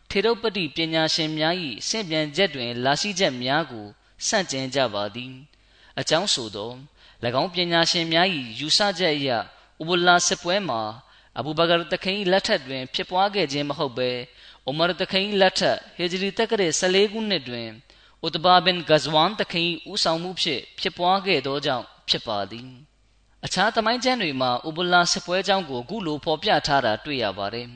[0.10, 1.56] ထေရုပတိပညာရှင်များ၏
[1.88, 3.86] ဆင့်ပြန်ချက်တွင် လာရှိချက်များကို
[4.28, 5.34] စန့်ကျင်ကြပါသည်။
[6.00, 6.72] အကြောင်းဆိုသော၎
[7.42, 8.28] င်းပညာရှင်များ၏
[8.60, 9.38] ယူဆချက်အရဥ
[9.88, 10.82] ဘလာစစ်ပွဲမှာ
[11.38, 14.12] အဘူဘကာတခိန်လက်ထက်တွင် ဖြစ်ပွားခဲ့ခြင်းမဟုတ်ဘဲ
[14.66, 17.70] အိုမာတခိန်လက်ထက်ဟီဂျရီတက္ကရာ14ခုနှစ်တွင်
[18.26, 22.70] ဥတဘာဘင်ဂဇဝမ်တခိန်ဦးဆောင်မှုဖြင့်ဖြစ်ပွားခဲ့သောကြောင့်ဖြစ်ပါသည်
[23.46, 27.68] အခြားသမိုင်းကျမ်းတွေမှာဥဘလာစစ်ပွဲကြောင်းကိုအခုလိုဖော်ပြထားတာတွေ့ရပါတယ်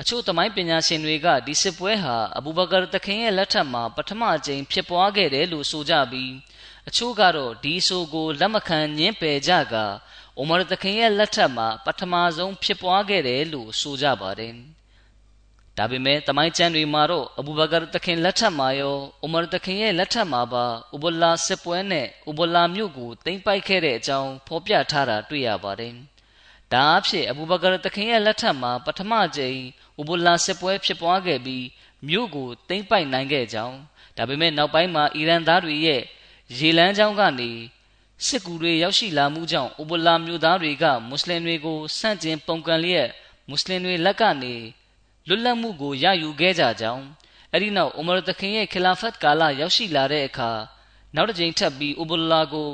[0.00, 6.32] အချို့သမိုင်းပညာရှင်တွေကဒီစစ်ပွဲဟာအဘူဘကာတခင်ရဲ့လက်ထက်မှာပထမအကြိမ်ဖြစ်ပွားခဲ့တယ်လို့ဆိုကြပြီး
[6.88, 9.74] အချို့ကတော့ဒီဆိုကိုလက်မခံညင်းပယ်ကြက
[10.38, 14.54] အိုမာတခင်ရဲ့လက်ထက်မှာပထမဆုံးဖြစ်ပွားခဲ့တယ်လို့ဆိုကြပါတယ်။
[15.78, 25.94] ဒါပေမဲ့တမိုင်းကျမ်းတွေမှာတော့အဘူဘကာတခင်လက်ထက်မှာရောအိုမာတခင်ရဲ့လက်ထက်မှာပါဥဘလာစစ်ပွဲနဲ့ဥဘလာမြို့ကိုတင်ပိုက်ခဲ့တဲ့အကြောင်းဖော်ပြထားတာတွေ့ရပါတယ်။
[26.72, 29.58] ဒါအဖြစ်အဘူဘကာတခင်ရဲ့လက်ထက်မှာပထမကြိမ်
[30.00, 31.66] ဥဘလာစစ်ပွဲဖြစ်ပွားခဲ့ပြီး
[32.08, 33.76] မြို့ကိုတင်ပိုက်နိုင်ခဲ့ကြောင်း
[34.16, 36.02] ဒါပေမဲ့နောက်ပိုင်းမှာအီရန်သားတွေရဲ့
[36.58, 37.50] ရေလမ်းကြောင်းကနေ
[38.24, 43.08] စစ်ကူတွေရောက်ရှိလာမှုကြောင့်အိုဘလာမျိုးသားတွေကမွတ်စလင်တွေကိုစန့်ကျင်ပုန်ကန်လျက်
[43.48, 44.54] မွတ်စလင်တွေလက်ကနေ
[45.28, 47.04] လွတ်လပ်မှုကိုရယူခဲ့ကြကြောင်း
[47.52, 50.50] အဲ့ဒီနောက်အိုမာတခင်ရဲ့ခလာဖတ်ကာလရောက်ရှိလာတဲ့အခါ
[51.14, 52.70] နောက်တစ်ကြိမ်ထပ်ပြီးအိုဘလာကို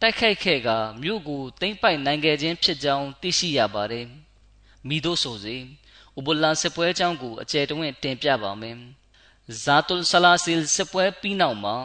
[0.00, 0.68] တိုက်ခိုက်ခဲ့က
[1.02, 4.06] မြို့ကိုသိမ်းပိုက်နိုင်ခဲ့ခြင်းဖြစ်ကြောင်းသိရှိရပါတယ်
[4.88, 5.56] မိတို့ဆိုစေ
[6.16, 8.76] အိုဘလာစစ်ပွဲအကြောင်းကိုအကျယ်တဝင့်တင်ပြပါမယ်
[9.62, 11.76] ဇာတုလ်ဆလာဆီလ်စစ်ပွဲပြီးနောက်မှာ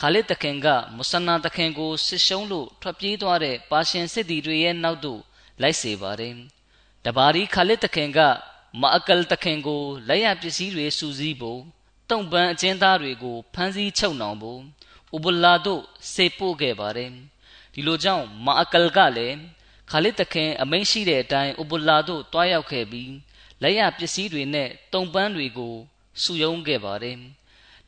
[0.00, 5.20] ခါလစ်တခင်ကမုဆနာတခင်ကိုစစ်ရှုံးလို့ထွက်ပြေးသွားတဲ့ပါရှင်စစ်သည်တွေရဲ့နောက်သို့
[5.62, 6.34] လိုက်စေပါတယ်။
[7.04, 8.18] တဘာရီခါလစ်တခင်က
[8.80, 11.60] မအကလ်တခင်ကိုလက်ရပစ္စည်းတွေစူးစီးဖို့
[12.10, 14.60] တုံပန်းအကျဉ်းသားတွေကိုဖမ်းဆီးချုပ်နှောင်ဖို့
[15.16, 17.10] ဥဘလာတို့စေပို့ခဲ့ပါတယ်။
[17.74, 19.36] ဒီလိုကြောင့်မအကလ်ကလည်း
[19.90, 23.12] ခါလစ်တခင်အမိန့်ရှိတဲ့အတိုင်းဥဘလာတို့တွားရောက်ခဲ့ပြီး
[23.62, 25.74] လက်ရပစ္စည်းတွေနဲ့တုံပန်းတွေကို
[26.22, 27.16] စုယုံခဲ့ပါတယ်။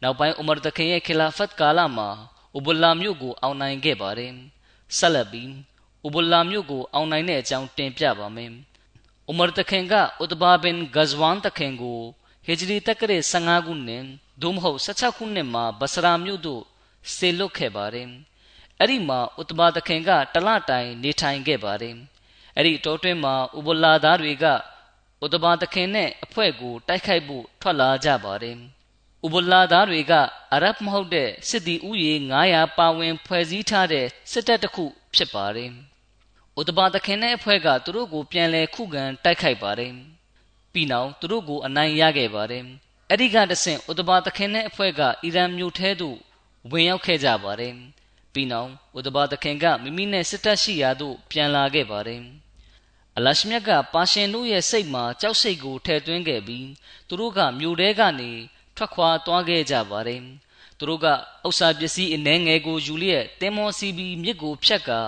[0.04, 2.08] နောက်ပိုင်းဥမာတခင်ရဲ့ခီလာဖတ်ကာလမှာ
[2.56, 4.32] ဥဘလာမြို့ကိုအောင်နိုင်ခဲ့ပါတယ်။
[4.98, 5.50] ဆက်လက်ပြီး
[6.06, 8.50] ဥဘလာမြို့ကိုအောင်နိုင်တဲ့အကြောင်းတင်ပြပါမယ်။
[9.30, 12.00] ဥမာတခင်ကဥတဘာဘင်ဂဇဝမ်တခင်ကို
[12.46, 14.04] ဟီဂျရီတက္ကရာ15ခုနှစ်
[14.42, 16.62] ဒုမဟုတ်16ခုနှစ်မှာဘဆရာမြို့သို့
[17.14, 18.08] ဆေလွတ်ခဲ့ပါတယ်။
[18.80, 21.94] အဲ့ဒီမှာဥတဘာတခင်ကတလတိုင်နေထိုင်ခဲ့ပါတယ်။
[22.56, 24.44] အဲ့ဒီတောတွင်းမှာဥဘလာသားတွေက
[25.24, 28.58] ဥတဘာတခင်နဲ့အဖွဲ့ကိုတိုက်ခိုက်ဖို့ထွက်လာကြပါတယ်။
[29.24, 30.12] ဥဘလာသားတွေက
[30.54, 32.12] အရဗ်မဟုတ်တဲ့စစ်သည်ဥယေ
[32.44, 34.84] 900ပါဝင်ဖွဲ့စည်းထားတဲ့စစ်တပ်တစ်ခု
[35.14, 35.70] ဖြစ်ပါတယ်။
[36.60, 39.92] ဥတဘာသခင်တဲ့အဖွဲ့ကသူတို့ကိုပြန်လည်ခုခံတိုက်ခိုက်ပါတယ်။
[40.72, 42.64] ပြီးနောက်သူတို့ကိုအနိုင်ရခဲ့ပါတယ်။
[43.10, 46.18] အဲ့ဒီကတဆင့်ဥတဘာသခင်တဲ့အဖွဲ့ကအီရန်မြို့ထဲသို့
[46.70, 47.74] ဝင်ရောက်ခဲ့ကြပါတယ်။
[48.32, 52.22] ပြီးနောက်ဥတဘာသခင်ကမိမိနဲ့စစ်တပ်ရှိရာသို့ပြန်လာခဲ့ပါတယ်။
[53.16, 56.68] အလရှမြတ်ကပါရှင်တို့ရဲ့စိတ်မှာကြောက်စိတ်ကိုထည့်သွင်းခဲ့ပြီး
[57.08, 58.32] သူတို့ကမြို့ထဲကနေ
[58.76, 60.20] ထွက်ခွာသွားခဲ့ကြပါတယ်။
[60.78, 65.00] သူတို့ကဥစ္စာပစ္စည်းအနှဲငယ်ကိုယူလျက်တင်းမောစီပြီးမြစ်ကိုဖြတ်ကာ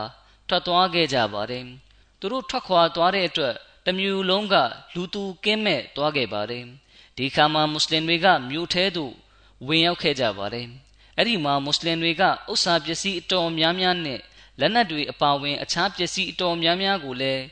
[0.48, 1.64] ထွက်သွားခဲ့ကြပါတယ်။
[2.20, 3.54] သူတို့ထွက်ခွာသွားတဲ့အတွက်
[3.86, 4.54] တမျိုးလုံးက
[4.94, 6.64] လူသူကင်းမဲ့သွားခဲ့ပါတယ်။
[7.16, 9.12] ဒီခါမှာမွတ်စလင်တွေကမြို့ထဲသို့
[9.66, 10.66] ဝင်ရောက်ခဲ့ကြပါတယ်။
[11.16, 14.20] အဲ့ဒီမှာမွတ်စလင်တွေကဥစ္စာပစ္စည်းအတော်များများနဲ့
[14.60, 17.42] လက်နက်တွေအပါအဝင်အခြားပစ္စည်းအတော်များများကိုလည်း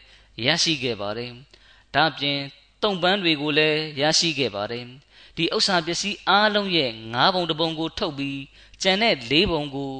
[0.47, 1.31] ရရှိခဲ့ပါတယ်။
[1.95, 2.39] ဒါ့အပြင်
[2.83, 4.85] တုံပန်းတွေကိုလည်းရရှိခဲ့ပါတယ်။
[5.37, 8.41] ဒီဥစ္စာပစ္စည်းအားလုံးရဲ့၅ပုံတစ်ပုံကို ထုတ်ပြီး
[8.83, 9.93] ကျန်တဲ့၄ပုံကို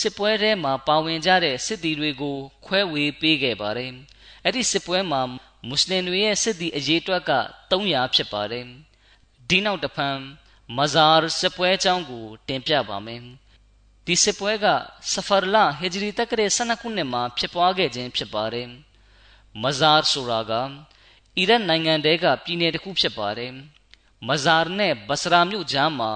[0.00, 3.92] စစ်ပွဲထဲမှာပါဝင်ကြတဲ့စစ်သည်တွေကို ခွဲဝေပေးခဲ့ပါတယ်။
[4.44, 5.20] အဲ့ဒီစစ်ပွဲမှာ
[5.68, 7.32] မွတ်စလင်တွေရဲ့စစ်သည်အရေးတွက်က
[7.70, 8.64] 300ဖြစ်ပါတယ်။
[9.48, 10.16] ဒီနောက်တဖန်
[10.76, 11.06] မဇာ
[11.40, 13.20] စစ်ပွဲအကြောင်းကို တင်ပြပါမယ်။
[14.06, 14.66] ဒီစစ်ပွဲက
[15.12, 18.68] ဆဖာလာဟဂျရီတက္ကရာ12ခုနှစ်မှာဖြစ်ပွားခဲ့ခြင်းဖြစ်ပါတယ်။
[19.62, 20.52] မဇာဆိုတာက
[21.36, 23.52] အီရတ်နိုင်ငံတဲကပြည်နယ်တစ်ခုဖြစ်ပါတယ်။
[24.28, 26.10] မဇာနဲ့ဘစရာမြို့ကြားမှာ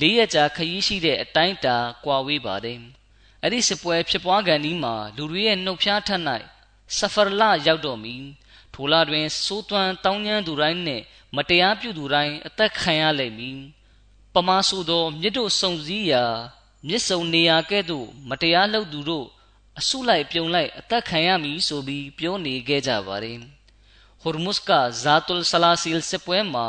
[0.00, 2.78] လေးရကြာခရီးရှိတဲ့အတိုင်းတာကွာဝေးပါတယ်။
[3.42, 6.22] အဲ့ဒီစစ်ပွဲဖြစ်ပွားကန်ဒီမှာလူတွေရဲ့နှုတ်ဖျားထက်၌
[6.96, 8.16] ဆဖာလာရောက်တော့မီ
[8.74, 11.04] ထိုလာတွင်စိုးသွမ်းတောင်းကျမ်းသူတိုင်းနှင့်
[11.36, 13.58] မတရားပြုသူတိုင်းအသက်ခံရလိမ့်မည်။
[14.34, 16.24] ပမာဆိုသောမြစ်တို့စုံစည်းရာ
[16.86, 19.26] မြစ်စုံနေရာကဲ့သို့မတရားလုပ်သူတို့
[19.78, 23.38] အဆုလိုက်ပြုံလိုက်အသက်ခံရမည်ဆိုပြီးပြောနေခဲ့ကြပါတယ်။
[24.22, 24.70] ဟိုရ်မုစ်က
[25.02, 26.66] ဇာတုလ်ဆလာစီလ်စစ်ပွဲမှာ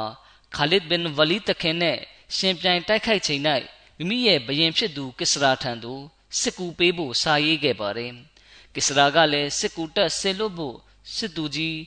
[0.56, 1.98] ခါလစ်ဘင်ဝလီတခင်နဲ့
[2.36, 3.42] ရှင်ပြိုင်တိုက်ခိုက်ချိန်၌
[3.98, 6.04] မိမိရဲ့ဘရင်ဖြစ်သူကစ္စရာထံသို့
[6.40, 8.12] စစ်ကူပေးဖို့စာရေးခဲ့ပါတယ်။
[8.76, 10.78] ကစ္စရာကလည်းစစ်ကူတက်ဆင်လွတ်ဖို့
[11.16, 11.78] စစ်သူကြီး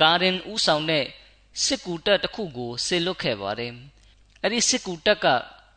[0.00, 1.06] ကာရင်ဦးဆောင်တဲ့
[1.64, 3.72] စစ်ကူတက်တစ်ခုကိုဆင်လွတ်ခဲ့ပါတယ်။
[4.42, 5.26] အဲ့ဒီစစ်ကူတက်က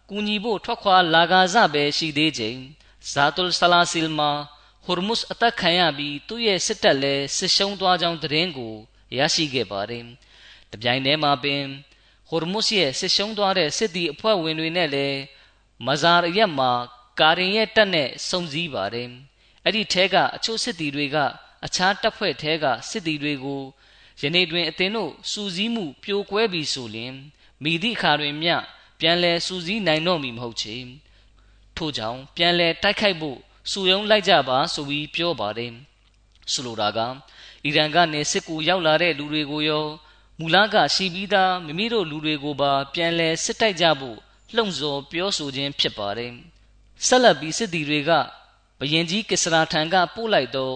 [0.09, 2.59] ကူညီဖို့ထွက်ခွာလာကားစပဲရှိသေးချိန်
[3.11, 4.31] ဇာတုလ်ဆလာဆီလ်မာ
[4.85, 8.73] ဟိုရ်မုစ်အသက်ခံရပြီးသူ့ရဲ့စစ်တပ်လည်းစစ်ရှုံးသွားကြောင်းသတင်းကို
[9.17, 10.03] ရရှိခဲ့ပါတယ်။
[10.71, 11.61] တပြိုင်တည်းမှာပင်
[12.29, 15.19] ဟိုရ်မုစ်ရဲ့စစ်ရှုံးသွားတဲ့စစ်သည်အဖွဲ့ဝင်တွေနဲ့လည်း
[15.85, 16.71] မဇာရက်မှာ
[17.19, 19.09] ကာရင်ရဲ့တက်နဲ့စုံစည်းပါတယ်
[19.63, 21.17] အဲ့ဒီထဲကအချို့စစ်သည်တွေက
[21.65, 23.61] အခြားတပ်ဖွဲ့ထဲကစစ်သည်တွေကို
[24.21, 27.13] ယနေ့တွင်အသင်တို့စူးစီးမှုပြိုကွဲပြီဆိုလျှင်
[27.63, 28.55] မိသည့်အခါတွင်မျှ
[28.99, 30.75] ပြန်လည်စူးစီးနိုင်တော့မည်မဟုတ်ချေ
[31.77, 33.37] ထို့ကြောင့်ပြန်လည်တိုက်ခိုက်ဖို့
[33.71, 35.71] စူယုံလိုက်ကြပါဆိုပြီးပြောပါတယ်
[36.51, 36.99] ဆိုလိုတာက
[37.65, 39.85] အီရန်ကနေစစ်ကူရောက်လာတဲ့လူတွေကိုရော
[40.39, 44.17] မူလကရှိပြီးသားမိမိတို့လူတွေကိုပါပြန်လဲစစ်တိုက်ကြဖို့
[44.55, 46.33] လှုံ့ဆော်ပြောဆိုခြင်းဖြစ်ပါတယ်။
[47.07, 48.11] ဆက်လက်ပြီးစစ်သည်တွေက
[48.79, 50.73] ဘယင်ကြီးကစ္စရာထံကပို့လိုက်သော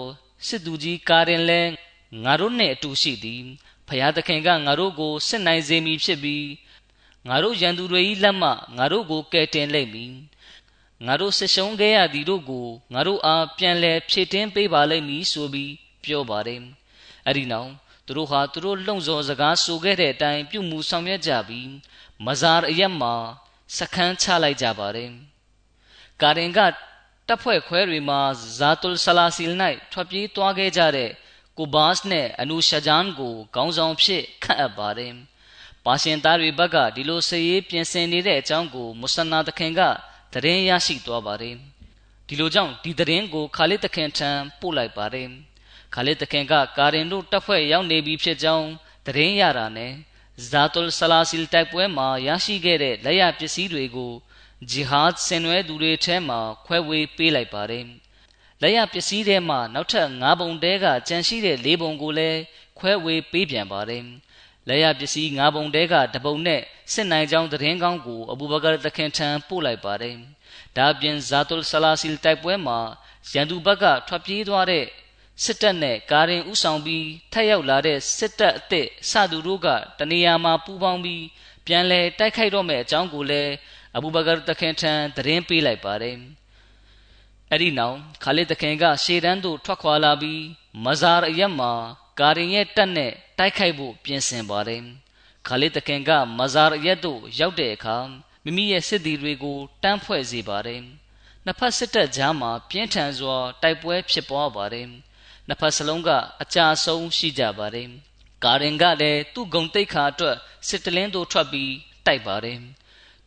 [0.48, 1.62] စစ်သူကြီးကာရင်လဲ
[2.24, 3.44] ငါတို့နဲ့အတူရှိသည်
[3.88, 6.48] ဖျားသခင်ကငါတို့ကိုစစ်နိုင်စေမည်ဖြစ်ပြီး
[7.28, 10.14] ငါတို့ရန်သူတွေ၏လက်မှငါတို့ကိုကယ်တင်လိမ့်မည်
[11.06, 16.62] ငါတို့ဆက်ရှုံးခဲ့ရသည်တို့ကိုငါတို့အားပြန်လဲဖြည့်တင်းပေးပါလိမ့်မည်ဆိုပြီးပြောပါတယ်
[17.26, 17.72] အဲ့ဒီနောက်
[18.10, 21.70] သူတို့ဟာသူတို့လှုံ့ဆော်စကားဆိုခဲ့တဲ့အတိုင်းပြုမှုဆောင်ရွက်ကြပြီး
[22.26, 23.14] မဇာအရက်မှာ
[23.78, 25.12] စခန်းချလိုက်ကြပါတယ်။
[26.22, 26.60] ကာရင်က
[27.28, 28.22] တပ်ဖွဲ့ခွဲတွေမှာ
[28.58, 29.58] ဇာတုလ်ဆလာစီလ်၌
[29.92, 31.12] ထွက်ပြေးသွားခဲ့ကြတဲ့
[31.58, 35.14] ကိုဘတ်နဲ့အနူရှာဂျန်ကိုခေါင်းဆောင်ဖြစ်ခန့်အပ်ပါတယ်။
[35.86, 39.82] ပါရှင်သားတွေဘက်ကဒီလိုစည်ရေးပြင်ဆင်နေတဲ့အကြောင်းကိုမုဆနာသခင်က
[40.34, 41.56] သတင်းရရှိသွားပါတယ်။
[42.28, 45.30] ဒီလိုကြောင့်ဒီသတင်းကိုခါလစ်သခင်ထံပို့လိုက်ပါတယ်။
[45.94, 48.70] ခါလစ်တခင်ကကာရင်တို့တပ်ဖွဲ့ရောက်နေပြီဖြစ်ကြောင်း
[49.06, 49.94] သတင်းရတာနဲ့
[50.50, 54.14] ဇာတုလ်ဆလာစီလ်တိုက်ပွဲမှာရရှိခဲ့တဲ့လက်ရပစ္စည်းတွေကို
[54.70, 57.86] ဂျီဟာဒ်ဆင်နွဲသူတွေထဲမှာခွဲဝေပေးလိုက်ပါတယ်။
[58.62, 62.40] လက်ရပစ္စည်းထဲမှာနောက်ထပ်၅ပုံတဲကကြန့်ရှိတဲ့၄ပုံကိုလည်း
[62.80, 64.04] ခွဲဝေပေးပြန်ပါတယ်။
[64.68, 66.62] လက်ရပစ္စည်း၅ပုံတဲကတပုံနဲ့
[66.94, 70.16] စစ်နိုင်ကြောင်းသတင်းကောင်းကိုအဘူဘကာတခင်ထံပို့လိုက်ပါတယ်။
[70.78, 72.80] ဒါပြင်ဇာတုလ်ဆလာစီလ်တိုက်ပွဲမှာ
[73.32, 74.86] ရန်သူဘက်ကထွက်ပြေးသွားတဲ့
[75.44, 79.68] စစ်တပ်နဲ့ကာရင်ဥဆောင်ပြီးထက်ရောက်လာတဲ့စစ်တပ်အသစ်စသူတို့က
[80.00, 81.26] တနေရာမှာပူးပေါင်းပြီး
[81.66, 83.54] ပြန်လဲတိုက်ခိုက်တော့မယ့်အကြောင်းကိုလည်း
[83.96, 86.18] အဘူဘကာတခင်ထံသတင်းပေးလိုက်ပါတယ်။
[87.52, 90.44] အဲ့ဒီနောက်ခါလစ်တခင်ကရှေ့တန်းသို့ထွက်ခွာလာပြီး
[90.84, 91.72] မဇာအရက်မှာ
[92.20, 94.82] ကာရင်ရဲ့တပ်နဲ့တိုက်ခိုက်ဖို့ပြင်ဆင်ပါတယ်။
[95.48, 97.98] ခါလစ်တခင်ကမဇာအရက်သို့ရောက်တဲ့အခါ
[98.44, 100.82] မိမိရဲ့စစ်သည်တွေကိုတန်းဖွဲ့စေပါတယ်။
[101.46, 104.90] နှစ်ဖက်စစ်တပ်ကြားမှာပြင်းထန်စွာတိုက်ပွဲဖြစ်ပွားပါတယ်။
[105.50, 106.10] နှစ်ဖက်စလုံးက
[106.42, 107.88] အကြဆုံးရှိကြပါတယ်။
[108.44, 111.72] ကာရင်ကလည်းသူ့ဂုံတိတ်ခါအတွက်စစ်တလင်းတို့ထွက်ပြီး
[112.06, 112.60] တိုက်ပါတယ်။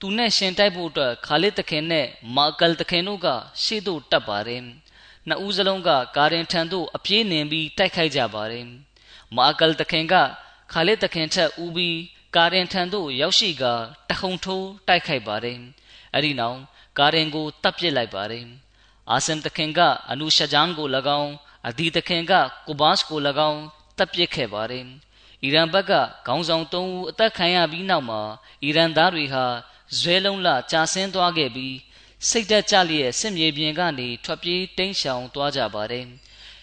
[0.05, 2.07] သူနဲ့ရှင်တိုက်ဖို့အတွက်ခါလစ်တခင်နဲ့
[2.37, 3.29] မာကယ်တခင်တို့က
[3.63, 4.63] ရှေ့သို့တက်ပါတယ်
[5.29, 8.67] နှစ်ဦးစလုံးကကာရင်ထံသို့အပြေးနှင်ပြီးတိုက်ခိုက်ကြပါတယ်
[9.37, 10.15] မာကယ်တခင်က
[10.73, 11.99] ခါလစ်တခင်ထက်ဦးပြီး
[12.37, 13.65] ကာရင်ထံသို့ရောက်ရှိက
[14.09, 15.59] တခုံထိုးတိုက်ခိုက်ပါတယ်
[16.15, 16.59] အဲ့ဒီနောက်
[16.99, 18.45] ကာရင်ကိုတပ်ပစ်လိုက်ပါတယ်
[19.11, 19.81] အာဆမ်တခင်က
[20.11, 20.89] အနုရှဂျန်ကို၎
[21.21, 21.33] င်း
[21.69, 22.33] အဒီတခင်က
[22.67, 23.21] ကိုဘတ်ကို၎
[23.51, 23.63] င်း
[23.99, 24.87] တပ်ပစ်ခဲ့ပါတယ်
[25.45, 25.93] အီရန်ဘက်က
[26.27, 28.21] ခေါင်းဆောင်၃ဦးအသက်ခံရပြီးနောက်မှာ
[28.65, 29.45] အီရန်သားတွေဟာ
[29.99, 31.77] ဇွဲလုံးလကြာဆင်းသွားခဲ့ပြီး
[32.29, 36.07] စိတ်သက်ကြလျက်စစ်မြေပြင်ကနေထွက်ပြေးတိမ်းရှောင်သွားကြပါတယ်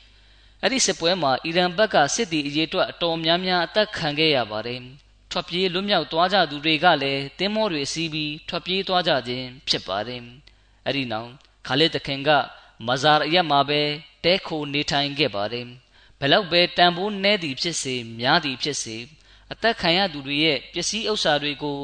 [0.62, 4.80] ။အဲ့ဒီစစ်ပွဲမှာအီရန်ဘက်ကစစ်သည်အရေးအတွက်အတော်များများအသက်ခံခဲ့ရပါတယ်။
[5.32, 10.22] ထွက်ပြေးလွတ်မြောက်သွားကြသူတွေကလည်းတင်းမောတွေစီးပြီးထွက်ပြေးသွားကြခြင်းဖြစ်ပါတယ်။
[10.86, 11.30] အဲ့ဒီနောက်
[11.68, 12.30] ခါလစ်တခင်က
[12.88, 13.82] မဇာရအရက်မှာပဲ
[14.24, 15.65] တဲခိုနေထိုင်ခဲ့ပါတယ်။
[16.20, 18.98] ဘလောက်ပဲတန်ဖိုးနဲသည်ဖြစ်စေများသည်ဖြစ်စေ
[19.52, 21.80] အသက်ခံရသူတွေရဲ့ပစ္စည်းဥစ္စာတွေကို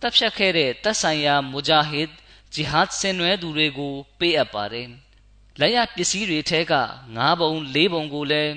[0.00, 2.08] တပ်ဖြတ်ခဲ့တဲ့တပ်ဆိုင်ရာမူဂျာဟစ်
[2.54, 4.88] ဂျီဟတ်ဆင်နွဲသူတွေကိုပေးအပ်ပါတယ်။
[5.60, 6.74] လက်ရပစ္စည်းတွေထဲက
[7.16, 8.54] ၅ဘုံ၄ဘုံကိုလည်း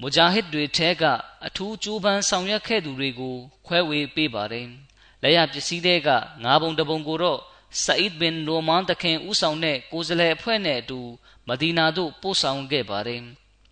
[0.00, 1.04] မူဂျာဟစ်တွေထဲက
[1.46, 4.66] အထူးကြိုးပမ်းဆောင်ရွက်ခဲ့သူတွေကိုခွဲဝေပေးပါတယ်။
[5.22, 6.10] လက်ရပစ္စည်းတွေက
[6.44, 7.40] ၅ဘုံတဘုံကိုတော့
[7.84, 11.00] ဆာအစ်ဘင်နိုမန်တခင်ဦးဆောင်တဲ့ကိုယ်စားလှယ်အဖွဲ့နဲ့အတူ
[11.48, 13.22] မဒီနာသို့ပို့ဆောင်ခဲ့ပါတယ်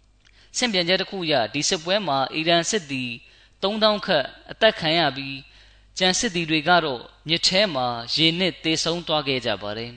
[0.57, 3.11] ။စင်ပြန်ချက်တစ်ခုအရဒီစစ်ပွဲမှာအီရန်စစ်သည်
[3.63, 5.39] 3000ခန့်အသက်ခံရပြီး
[5.99, 9.93] ကြံစစ်သည်တွေကတော့မြစ်ထဲမှာရေနစ်သေဆုံးသွားခဲ့ကြပါတယ်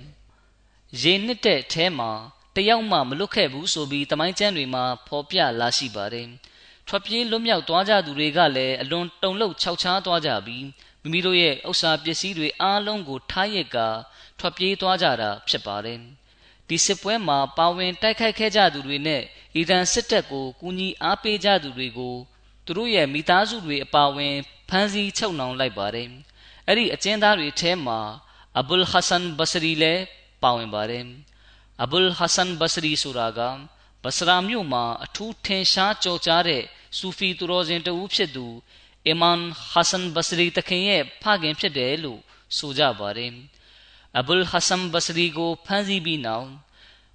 [1.02, 2.12] ။ရေနစ်တဲ့ထဲမှာ
[2.56, 6.28] တယောက်မှမလွတ်ခဲ့ဘူးဆိုပြီးတမိုင်းကျမ်းတွေမှာဖော်ပြလာရှိပါတယ်။
[6.88, 10.66] ထွက်ပြေးလွတ်မြောက်သွားကြသူတွေကလည်းအလွန်တုန်လှုပ်ခြောက်ခြားသွားကြပြီး
[11.02, 13.78] မိမိတို့ရဲ့ဥစ္စာပစ္စည်းတွေအားလုံးကိုထားရက်က
[14.40, 16.02] ထွက်ပြေးသွားကြတာဖြစ်ပါတယ်။
[16.70, 19.22] ဒီစစ်ပွဲမှာပါဝင်တိုက်ခိုက်ခဲ့ကြသူတွေနဲ့
[19.56, 22.16] အီရန်စစ်တပ်ကိုကူညီအားပေးကြသူတွေကို
[22.66, 24.36] သူတို့ရဲ့မိသားစုတွေအပါအဝင်
[24.70, 26.08] ဖမ်းဆီးချုပ်နှောင်လိုက်ပါတယ်။
[26.68, 28.00] အဲ့ဒီအကျဉ်းသားတွေထဲမှာ
[28.60, 30.04] အဘူလ်ဟဆန်ဘဆရီလည်း
[30.44, 31.06] ပါဝင်ပါတယ်။
[31.84, 33.40] အဘူလ်ဟဆန်ဘဆရီဆိုတာက
[34.04, 36.64] ဘဆရာမြို့မှာအထူးထင်ရှားကြော်ကြားတဲ့
[36.98, 38.46] ဆူဖီသူတော်စင်တဦးဖြစ်သူ
[39.08, 39.40] အီမန်
[39.72, 42.20] ဟဆန်ဘဆရီတခင်ရဲ့ဖခင်ဖြစ်တယ်လို့
[42.58, 43.34] ဆိုကြပါတယ်။
[44.20, 46.48] အဘူလ်ဟဆန်ဘဆရီကိုဖမ်းဆီးပြီးနောက်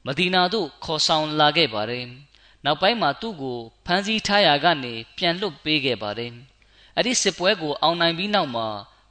[0.07, 2.07] မဒီနာသို့ခေါ်ဆောင်လာခဲ့ပါတယ်။
[2.64, 6.33] နောက်ပိုင်းမှာသူ့ကိုဖမ်းဆီးထားရာကနေပြန်လွတ်ပေးခဲ့ပါတယ်။
[6.96, 8.68] အဲ့ဒီစစ်ပွဲကိုအောင်နိုင်ပြီးနောက်မှာ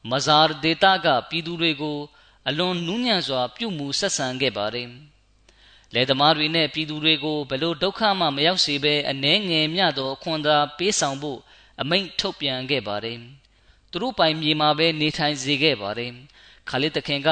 [0.09, 1.97] မဇာရဒေတာကပြည်သူတွေကို
[2.47, 4.89] အလွန်နူးညံ့စွာ ပြုမှုဆက်ဆံခဲ့ပါတယ်။
[5.93, 11.39] လယ်သမားတွေနဲ့ပြည်သူတွေကိုဘလို့ဒုက္ခမှမရောက်စေဘဲအနှဲငယ်မြသောအခွန်သာပေးဆောင်ဖို့
[11.81, 13.17] အမိန့်ထုတ်ပြန်ခဲ့ပါတယ်။
[13.91, 16.11] သူတို့ပိုင်မြေမှာပဲနေထိုင်စေခဲ့ပါတယ်။
[16.69, 17.29] ခါလစ်တခင်က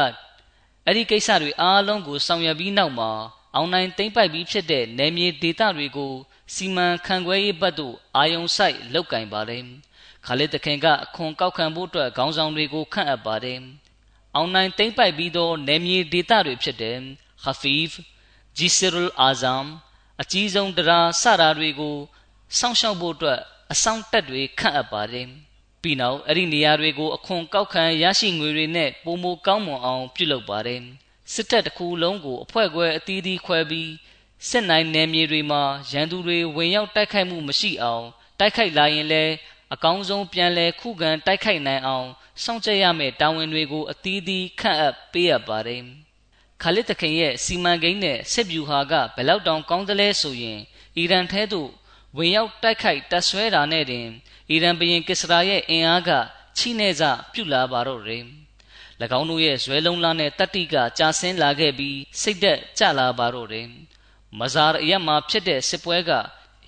[0.89, 3.11] အဲ့ဒီကိစ္စတွေအားလုံးကိုဆောင်ရွက်ပြီးနောက်မှာ
[3.55, 6.13] အောင်နိုင်သိမ့်ပိုက်ပြီးဖြစ်တဲ့နယ်မြေဒေသတွေကို
[6.53, 9.63] စီမံခန့်ခွဲရေးဘက်သို့အာယုံဆိုင်လောက်ကင်ပါတယ်။
[10.25, 13.59] ခါလစ်တခင်ကအခွန်ကောက်ခံဖို့အတွက်ခေါင်းဆောင်တွေကိုခန့်အပ်ပါတယ်။
[14.35, 16.97] အောင်နိုင်သိမ့်ပိုက်ပြီးသောနယ်မြေဒေသတွေဖြစ်တဲ့
[17.43, 17.97] ခဖီဖ်
[18.57, 19.65] ဂျီဆရူလ်အာဇမ်
[20.21, 21.97] အကြီးဆုံးတရားစတာတွေကို
[22.57, 23.39] စောင့်ရှောက်ဖို့အတွက်
[23.71, 25.29] အဆောင်တက်တွေခန့်အပ်ပါတယ်။
[25.81, 30.81] ပြီးနောက်အဲ့ဒီနေရာတွေကိုအခွန်ကောက်ခံရရှိငွေတွေနဲ့ပုံမကောင်းမွန်အောင်ပြုလုပ်ပါတယ်။
[31.33, 33.91] စစ်တပ်တစ်ခုလုံးကိုအဖွဲ့ခွဲအသီးသီးခွဲပြီး
[34.49, 38.05] စစ်နိုင်နယ်မြေတွေမှာရန်သူတွေဝင်ရောက်တိုက်ခိုက်မှုမရှိအောင်
[38.39, 39.33] တိုက်ခိုက်လာရင်လည်း
[39.73, 42.07] အကောင်းဆုံးပြန်လည်ခုခံတိုက်ခိုက်နိုင်အောင်
[42.43, 45.83] စောင့်ကြရမယ့်တာဝန်တွေကိုအသီးသီးခန့်အပ်ပေးရပါတယ်။
[46.61, 50.59] ခါလစ်တခင်ရဲ့စီမံကိန်းနဲ့စစ်ဗျူဟာကဘယ်လောက်တောင်ကောင်းသလဲဆိုရင်
[50.97, 51.69] အီရန်ထဲသို့
[52.17, 54.07] ဝင်ရောက်တိုက်ခိုက်တပ်ဆွဲတာနဲ့တင်
[54.51, 56.09] အီရန်ဘရင်ကစ္စရာရဲ့အင်အားက
[56.57, 57.01] ချိနေစ
[57.33, 58.23] ပြုလာပါတော့တယ်။၎
[59.19, 63.67] င်းတို့ရဲ့ဇွဲလုံးလားနဲ့တတ္တိကကြာဆင်းလာခဲ့ပြီးစိတ်သက်ကြလာပါတော့တယ်။
[64.39, 66.11] မဇာရအရက်မှာဖြစ်တဲ့စစ်ပွဲက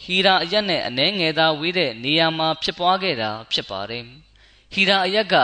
[0.03, 4.03] ဟီရာအရက်နဲ့အနှဲငယ်သာဝေးတဲ့နေရာမှာဖြစ်ပွားခဲ့တာဖြစ်ပါတယ်။
[4.73, 5.35] ဟီရာအရက်က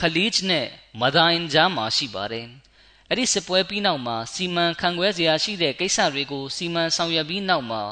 [0.00, 0.66] ခလီဂျ်နဲ့
[1.00, 2.46] မဒိုင်ကြားမှာရှိပါတယ်။
[3.08, 7.82] အဲ့ဒီစစ်ပွဲပြီးနောက်မှာစီမံခန့်ခွဲစရာရှိတဲ့ကိစ္စတွေကိုစီမံဆောင်ရွက်ပြီးနောက်မှာ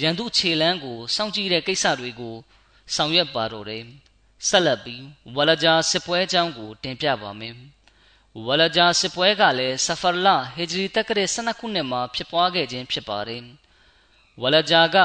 [0.00, 2.36] ရန်သူခြေလန်းကိုစောင့်ကြည့်တဲ့ကိစ္စတွေကို
[2.94, 3.84] ဆောင်ရွက်ပါတော့တယ်။
[4.48, 5.04] ဆက်လက်ပြီး
[5.36, 7.54] ဝလဂျာစစ်ပွဲအကြောင်းကို တင်ပြပါမယ်။
[8.46, 13.42] ဝလဂျာစစ်ပွဲကလည်းဆဖာလာဟီဂျရီတက္ကရာ12ခုနှစ်မှာဖြစ်ပွားခဲ့ခြင်းဖြစ်ပါတယ်။
[14.42, 14.96] ဝလဂျာက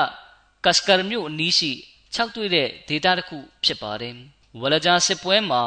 [0.66, 1.72] ကစကာမြို့အနီးရှိ
[2.16, 4.16] ၆တွေ့တဲ့ဒေသတစ်ခုဖြစ်ပါတယ်။
[4.62, 5.64] ဝလဂျာစစ်ပွဲမှာ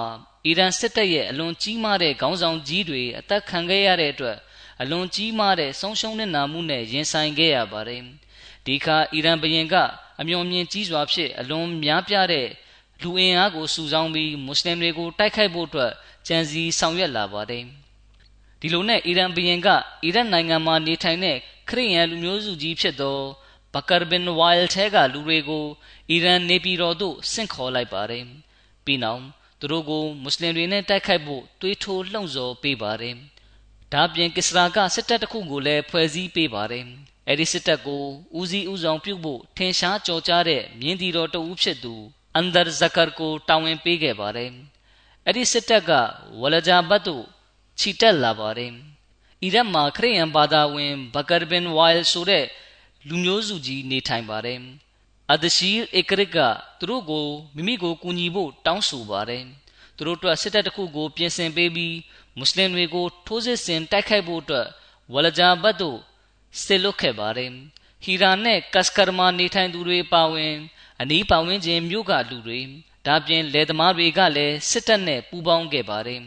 [0.46, 4.38] အီရန်စစ်တပ်ရဲ့အလွန်ကြီးမားတဲ့ခေါင်းဆောင်ကြီးတွေအသက်ခံခဲ့ရတဲ့အတွက်
[4.80, 8.02] အလွန်ကြီးမားတဲ့ဆုံးရှုံးတဲ့နာမှုနဲ့ရင်ဆိုင်ခဲ့ရပါတယ်။
[8.66, 9.76] ဒီခါအီရန်ဘရင်က
[10.20, 12.48] အမျော်မြင်ကြီးစွာဖြင့်အလွန်များပြားတဲ့
[13.02, 15.92] လူအင်အားကိုစုဆောင်းပြီးမွတ်စလင်တွေကိုတိုက်ခိုက်ဖို့အတွက်
[16.28, 17.64] ကြံစည်ဆောင်ရွက်လာပါတယ်။
[18.60, 19.68] ဒီလိုနဲ့အီရန်ဘရင်က
[20.04, 21.36] အီရတ်နိုင်ငံမှာနေထိုင်တဲ့
[21.68, 23.18] ခရစ်ယာန်လူမျိုးစုကြီးဖြစ်သော
[23.74, 25.66] ဘကာဘင်ဝိုင်လ်ထဲကလူတွေကို
[26.10, 28.24] အီရန်နေပြည်တော်သို့ဆင့်ခေါ်လိုက်ပါတယ်။
[28.84, 29.22] ပြီးနောက်
[29.60, 33.14] သူတို့ကိုမွတ်စလင်တွေနဲ့တိုက်ခိုက်ဖို့တွေးထိုးလှုံ့ဆော်ပေးပါတယ်။
[33.92, 36.84] ဒါပြင်ကစ္စရာကစစ်တပ်တစ်ခုကိုလည်းဖွဲ့စည်းပေးပါတယ်။
[37.28, 38.02] အဲဒီစစ်တပ်ကို
[38.38, 41.94] ဦးစီးဦးဆောင်ပြုဖို့ထင်ရှားကြော်ကြားတဲ့မြင်းတီတော်တဦးဖြစ်သူ
[42.34, 44.50] အန်ဒါဇကာကိုတာဝန်ပေးခဲ့ပါတယ်။
[45.26, 45.90] အဲဒီစစ်တပ်က
[46.40, 47.24] ဝလဂျာဘတ်တို့
[47.78, 48.72] ခြိတက်လာပါတယ်။
[49.42, 52.44] အီရတ်မှာခရစ်ယာန်ဘာသာဝင်ဘကာဘင်ဝိုင်ဆိုတဲ့
[53.08, 54.58] လူမျိုးစုကြီးနေထိုင်ပါတယ်။
[55.32, 56.38] အဒရှိအကရစ်က
[56.78, 59.44] သူတို့ကိုမိမိကိုကူညီဖို့တောင်းဆိုပါတယ်
[59.96, 61.96] သူတို့အတွက်စစ်တပ်တစ်ခုကိုပြင်ဆင်ပေးပြီး
[62.38, 64.66] မွတ်စလင်တွေကိုထိုးစစ်ဆင်တိုက်ခိုက်ဖို့အတွက်
[65.12, 65.98] ဝလဂျာဘတ်တို့
[66.62, 67.50] စစ်လွတ်ခဲ့ပါတယ်
[68.02, 70.54] ဟီရာနဲ့ကတ်စကာမာနေထိုင်သူတွေပါဝင်
[71.00, 72.60] အနီးပတ်ဝန်းကျင်မြို့ကလူတွေ
[73.06, 76.20] ဒါပြင်လယ်သမားတွေကလည်းစစ်တပ်နဲ့ပူးပေါင်းခဲ့ပါတယ်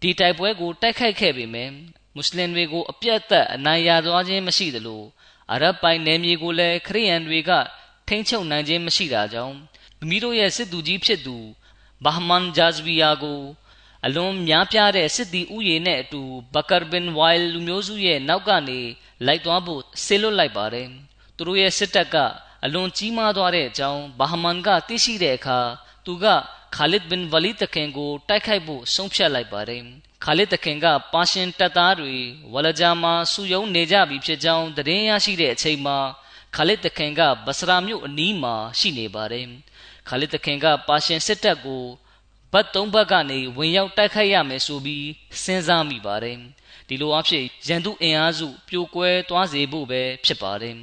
[0.00, 1.70] ဒီတိုက်ပွဲကိုတိုက်ခိုက်ခဲ့ပေမဲ့
[2.14, 5.02] မွတ်စလင်တွေကိုအပြတ်သက်အနိုင်ရသွားခြင်းမရှိသလို
[5.52, 7.50] အရဗ်ပိုင်နယ်မြေကိုလည်းခရီးယန်တွေက
[8.08, 9.56] ထိမ့်ချုပ်နိုင်ခြင်းမရှိတာကြောင့်
[9.98, 11.36] မိမိတို့ရဲ့စစ်သူကြီးဖြစ်သူ
[12.04, 13.40] ဘာဟမန်ဂျာဇဗီယာကို
[14.06, 16.22] အလွန်များပြားတဲ့စစ်သည်ဥယေနဲ့အတူ
[16.54, 18.80] ဘကာဘင်ဝိုင်လူမျိုးစုရဲ့နောက်ကနေ
[19.26, 20.88] လိုက်သွားဖို့ဆေးလွတ်လိုက်ပါတယ်
[21.36, 22.16] သူတို့ရဲ့စစ်တပ်က
[22.64, 25.58] အလွန်ကြီးမားသွားတဲ့အကြောင်းဘာဟမန်ကသိရှိတဲ့အခါ
[26.06, 26.26] သူက
[26.74, 29.82] ခါလစ်ဘင်ဝလီတခင်ကိုတိုက်ခိုက်ဖို့ဆုံးဖြတ်လိုက်ပါတယ်
[30.24, 32.14] ခါလစ်တခင်ကပါရှင်တပ်သားတွေ
[32.52, 35.98] ဝလဂျာမှာစုယုံနေကြပြီဖြစ်ကြောင်းသတင်းရရှိတဲ့အချိန်မှာ
[36.56, 39.46] ခါလစ်တခင်ကဘစရာမြို့အနီးမှာရှိနေပါတယ်
[40.08, 41.84] ခါလစ်တခင်ကပါရှင်စစ်တပ်ကို
[42.52, 45.06] ဘတ်သုံးဘက်ကနေဝင်ရောက်တိုက်ခိုက်ရမယ်ဆိုပြီး
[45.42, 46.38] စဉ်းစားမိပါတယ်
[46.88, 50.76] ဒီလိုအဖြစ်ရန်သူအင်အားစုပြိုကွဲသွားစေဖို့ပဲဖြစ်ပါတယ်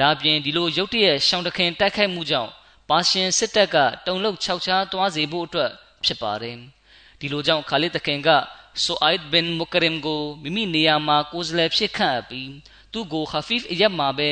[0.00, 2.50] ဒါပြင်ဒီလိုရုတ်တရက်ရှောင်းတခင်တိုက်ခိုက်မှုကြောင့်
[2.88, 5.70] ပါရှင်စစ်တပ်ကတုံလုတ်ခြောက်ခြားသွားစေဖို့အတွက်
[6.04, 6.56] ဖြစ်ပါတယ်
[7.20, 8.28] ဒီလိုကြောင့်ခါလစ်တခင်က
[8.84, 12.50] ဆိုအိုက်ဘင်မုကရင်ကိုမိမိနေရာမှာကိုယ်စားလှယ်ဖြစ်ခန့်အပ်ပြီး
[12.92, 14.30] သူ့ကိုခဖီဖ်အရက်မှာပဲ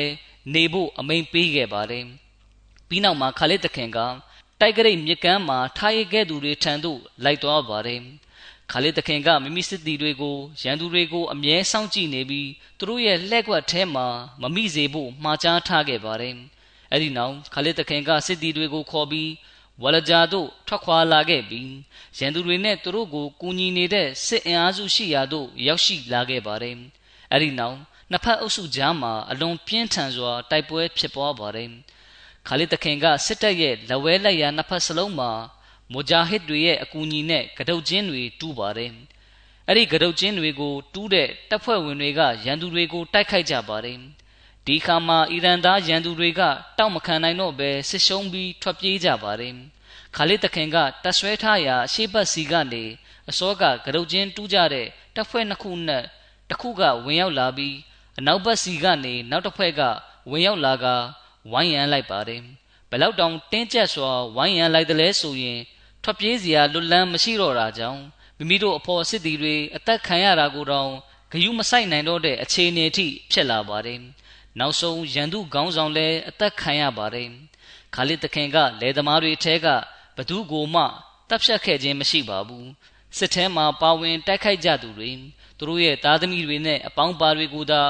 [0.53, 2.05] နေဖို့အမိန်ပေးခဲ့ပါတယ်။
[2.87, 3.99] ပြီးနောက်မှာခါလစ်တခင်က
[4.59, 8.01] တိုက်ကြိတ်မြကမ်းမှာထားရခဲ့သူတွေထံသို့လိုက်သွားပါတယ်။
[8.71, 14.07] ခါလစ်တခင်ကမိမိစစ်သည်တွေကိုရန်သူတွေကိုအမြဲစောင့်ကြည့်နေပြီးသူတို့ရဲ့လက်ကွက်ထဲမှာ
[14.41, 16.35] မမိစေဖို့မှာကြားထားခဲ့ပါတယ်။
[16.91, 19.31] အဲဒီနောက်ခါလစ်တခင်ကစစ်သည်တွေကိုခေါ်ပြီး
[19.83, 21.71] ဝလဂျာတို့ထွက်ခွာလာခဲ့ပြီး
[22.17, 26.75] ရန်သူတွေနဲ့သူတို့ကိုကူညီနေတဲ့စစ်အင်အားစုရှိရာသို့ရောက်ရှိလာခဲ့ပါတယ်။
[27.33, 27.77] အဲဒီနောက်
[28.11, 31.69] နှစ်ဖက်အုပ်စုကြားမှာအလွန်ပြင်းထန်စွာတိုက်ပွဲဖြစ်ပွားပါတယ်။
[32.47, 35.31] ခါလစ်တခင်ကစစ်တပ်ရဲ့လက်ဝဲလက်ရာနှစ်ဖက်စလုံးမှာ
[35.93, 38.91] မူဂျာဟစ်တွေရဲ့အကူအညီနဲ့ကဒုတ်ချင်းတွေတူးပါတယ်။
[39.67, 43.97] အဲ့ဒီကဒုတ်ချင်းတွေကိုတူးတဲ့တပ်ဖွဲ့ဝင်တွေကရန်သူတွေကိုတိုက်ခိုက်ကြပါတယ်။
[44.65, 46.41] ဒီခါမှာအီရန်သားရန်သူတွေက
[46.77, 49.53] တောက်မခံနိုင်တော့ဘဲစစ်ရှုံးပြီးထွက်ပြေးကြပါတယ်။
[50.15, 52.83] ခါလစ်တခင်ကတပ်ဆွဲထားရာရှေးဘက်စီကနေ
[53.29, 56.03] အစောကကဒုတ်ချင်းတူးကြတဲ့တပ်ဖွဲ့နှစ်ခုနဲ့
[56.49, 57.75] တစ်ခုကဝင်ရောက်လာပြီး
[58.19, 59.81] အနောက်ဘက်စီကနေနောက်တစ်ဖွဲ့က
[60.29, 60.85] ဝင်ရောက်လာက
[61.51, 62.41] ဝိုင်းရန်လိုက်ပါတယ်
[62.89, 65.59] ဘယ်လောက်တောင်တင်းကျပ်စွာဝိုင်းရန်လိုက်တယ်လဲဆိုရင်
[66.03, 68.01] ထွက်ပြေးစရာလွတ်လန်းမရှိတော့တာကြောင့်
[68.37, 70.91] မိမိတို့အဖော်စစ်သည်တွေအသက်ခံရတာကိုတောင်
[71.31, 73.99] ဂယုမဆိုင်နိုင်တော့တဲ့အခြေအနေအထိဖြစ်လာပါတယ်
[74.59, 77.29] နောက်ဆုံးရန်သူခေါင်းဆောင်လည်းအသက်ခံရပါတယ်
[77.95, 79.67] ခါလစ်တခင်ကလယ်သမားတွေအထက်က
[80.17, 80.83] ဘသူကိုမှ
[81.29, 82.67] တပ်ဖြတ်ခဲ့ခြင်းမရှိပါဘူး
[83.17, 85.09] စစ်ထဲမှာပါဝင်တိုက်ခိုက်ကြသူတွေ
[85.57, 87.81] သူတို့ရဲ့သားသမီးတွေနဲ့အပေါင်းပါတွေကိုသာ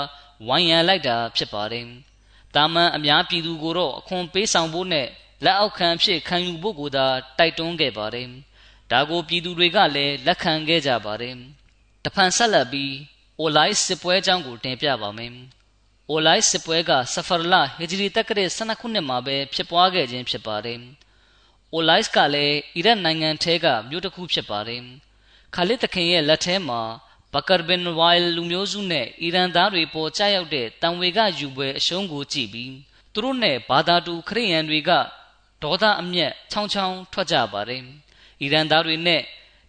[0.48, 1.86] ဝိုင်းရန်လိုက်တာဖြစ်ပါတယ်။
[2.56, 5.08] တာမန်အများပြည်သူကိုတော့အခွန်ပေးဆောင်ဖို့နဲ့
[5.46, 7.06] လက်အောက်ခံဖြစ်ခံယူဖို့ကိုသာ
[7.40, 8.28] တိုက်တွန်းခဲ့ပါတယ်။
[8.92, 11.36] ဒါကိုပြည်သူတွေကလည်းလက်ခံခဲ့ကြပါတယ်။
[12.04, 12.94] တဖန်ဆက်လက်ပြီး
[13.40, 15.32] အိုလိုက်စစ်ပွဲအကြောင်းကိုတင်ပြပါမယ်။
[16.10, 20.80] အိုလိုက်စစ်ပွဲကဆဖရလာဟီဂျရီတက္ကရာ12ခုနှစ်မှာပဲဖြစ်ပွားခဲ့ခြင်းဖြစ်ပါတယ်။
[21.74, 24.82] အိုလိုက်ကလည်းအီရတ်နိုင်ငံထဲကမြို့တစ်ခုဖြစ်ပါတယ်။
[25.56, 26.82] ခါလစ်တခင်ရဲ့လက်ထဲမှာ
[27.34, 32.74] ဘကာဘင်ဝိုင်လူမျိုးစုနဲ့အီရန်သားတွေပေါ်ကျရောက်တဲ့တံဝေကယူပွဲအရှုံးကိုကြည့်ပြီး
[33.14, 34.92] သူတို့နဲ့ဘာသာတူခရိယန်တွေက
[35.64, 37.84] ဒေါသအမျက်ချောင်းချောင်းထွက်ကြပါတယ်။
[38.42, 39.22] အီရန်သားတွေနဲ့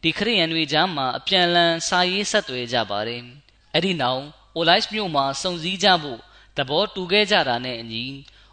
[0.02, 3.22] ဒီခရိယန်တွေကြားမှာအပြန်အလှန်စာရေးဆက်သွယ်ကြပါတယ်။
[3.74, 4.22] အဲ့ဒီနောက်
[4.56, 6.20] အိုလိုက်စ်မြို့မှာစုံစည်းကြဖို့
[6.56, 8.04] သဘောတူခဲ့ကြတာနဲ့အညီ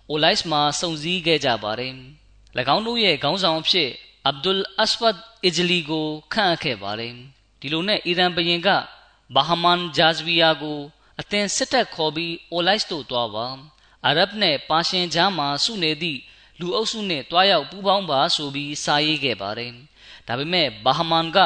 [0.09, 1.93] အိုလိုက်စ်မှာစုံစည်းခဲ့ကြပါတယ်။၎
[2.75, 3.89] င်းတို့ရဲ့ခေါင်းဆောင်ဖြစ်
[4.25, 7.13] အဗ်ဒุลအစ်ဝတ်အီဂျလီကိုခန့်အပ်ခဲ့ပါတယ်။
[7.59, 8.69] ဒီလိုနဲ့အီရန်ဘရင်က
[9.35, 10.79] ဘာဟမန်ဂျာဇဗီယာကို
[11.19, 13.47] အသင်စစ်တပ်ခေါ်ပြီးအိုလိုက်စ်တို့တွားပါ
[14.05, 16.19] အာရဗ်နဲ့ပါရှင်ကြားမှာစုနေသည့်
[16.59, 19.71] လူအုပ်စုနဲ့တွားရောက်ပူးပေါင်းပါဆိုပြီးစာရေးခဲ့ပါတယ်
[20.27, 21.37] ဒါပေမဲ့ဘာဟမန်က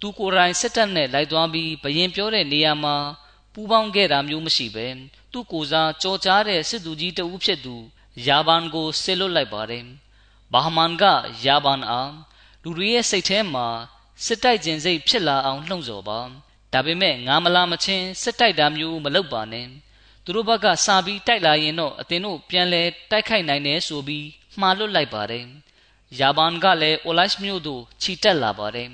[0.00, 2.96] သူကိုယ်တိုင်စစ်တပ်နဲ့လိုက်သွားပြီးဘရင်ပြောတဲ့နေရာမှာ
[3.52, 4.86] ပူးပေါင်းခဲ့တာမျိုးမရှိပဲ
[5.32, 7.74] သူ့ကိုယ်စားကြော်ကြားတဲ့စစ်သူကြီးတဦးဖြစ်သူ
[8.26, 9.84] ယာဘန်ကိုဆစ်လွတ်လိုက်ပါတယ်
[10.52, 11.04] ဘာဟမန်က
[11.44, 12.12] ယာဘန်အား
[12.62, 13.66] လူတွေရဲ့စိတ်ထဲမှာ
[14.24, 16.20] စစ်တိုက်ခြင်းစိတ်ဖြစ်လာအောင်လှုံ့ဆော်ပါ
[16.72, 19.66] ဒါပေမဲ့ငါမလာမချင်းစစ်တိုက်တာမျိုးမလုပ်ပါနဲ့
[20.24, 24.26] သူတို့ဘက်ကစာပြီးတိုက်လာရင်တော့အတင်တို့ပြန်လဲတိုက်ခိုက်နိုင်တယ်ဆိုပြီး
[24.60, 25.44] မှားလွတ်လိုက်ပါတယ်
[26.18, 28.90] ယာဘန်ကလည်းအိုလိုက်မြို့သို့ခြိတက်လာပါတယ်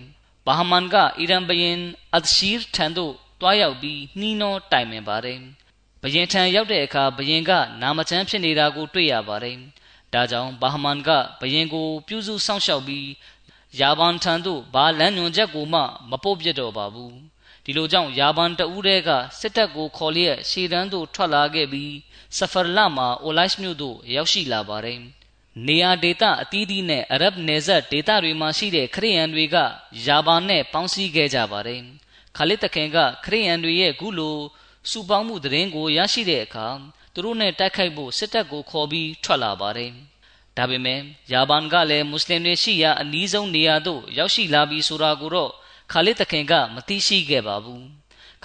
[0.47, 1.79] ဘာဟမန်ကအီရန်ဘရင်
[2.15, 5.39] အဒ်ရှီရ်ထံသို့တွားရောက်ပြီးနှီးနှောတိုင်ပင်ပါတယ်
[6.03, 7.51] ဘရင်ထံရောက်တဲ့အခါဘရင်က
[7.81, 9.57] နာမချမ်းဖြစ်နေတာကိုတွေ့ရပါတယ်
[10.13, 13.09] ဒါကြောင့်ဘာဟမန်ကဘရင်ကိုပြုစုစောင့်ရှောက်ပြီး
[13.81, 15.81] ယာဘန်ထံသို့ဘာလမ်းညွန်ချက်ကိုမှ
[16.11, 17.15] မပုတ်ပြတော့ပါဘူး
[17.65, 21.95] ဒီလိုကြောင့်ယာဘန်တဦးတည်းကစစ်တပ်ကိုခေါ်လျက်ရှေတန်းသို့ထွက်လာခဲ့ပြီး
[22.37, 25.01] ဆဖာလမှာအိုလိုက်မြို့သို့ရောက်ရှိလာပါတယ်
[25.67, 29.57] နေရာဒေသအသီးသီးနဲ့အရဗ်နယ်စပ်ဒေသတွေမှာရှိတဲ့ခရိယန်တွေက
[30.07, 31.83] ယာဘန်နဲ့ပေါင်းစည်းခဲ့ကြပါတယ်
[32.37, 34.37] ခါလစ်တခင်ကခရိယန်တွေရဲ့ခုလို
[34.91, 36.67] စုပေါင်းမှုသတင်းကိုရရှိတဲ့အခါ
[37.13, 39.93] သူတို့နဲ့တိုက်ခိုက်ဖို့စစ်တပ်ကိုခေါ်ပြီးထွက်လာပါတယ်
[40.57, 41.01] ဒါပေမဲ့
[41.33, 45.51] ယာဘန်ကလည်းမွတ်စလင်တွေရှိရာအနီးဆုံးနေရာသို့ရောက်ရှိလာပြီးဆိုတာကိုတော့
[45.93, 47.85] ခါလစ်တခင်ကမသိရှိခဲ့ပါဘူး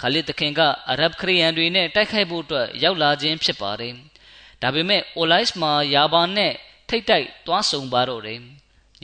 [0.00, 0.60] ခါလစ်တခင်က
[0.90, 3.94] အရဗ်ခရီးယန်တွေနဲ့တိုက်ခိုက်ဖို့အတွက်ရောက်လာခြင်းဖြစ်ပါတယ်
[4.62, 6.54] ဒါပေမဲ့အိုလိုက်စ်မှာယာဘန်နဲ့
[6.88, 8.40] ထိတ်တိုက်သွားဆုံပါတော့တယ်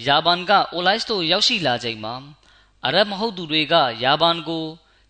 [0.07, 2.15] ယာဘန်ကအိုလိုက်စ်တို့ရောက်ရှိလာချိန်မှာ
[2.87, 4.67] အရဗ်မဟုတ်သူတွေကယာဘန်ကို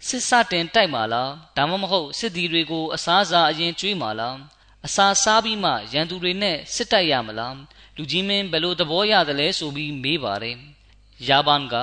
[0.07, 4.37] စစ်စတင်တိုက်မှာလားဒါမှမဟုတ်စစ်သည်တွေကိုအစားအစာအရင်ကျွေးမှာလား
[4.87, 7.57] အစာစားပြီးမှရန်သူတွေနဲ့စစ်တိုက်ရမလား
[7.97, 10.57] လူကြီးမင်းဘယ်လိုသဘောရတယ်လဲဆိုပြီးမေးပါတယ်
[11.29, 11.75] ယာဘန်က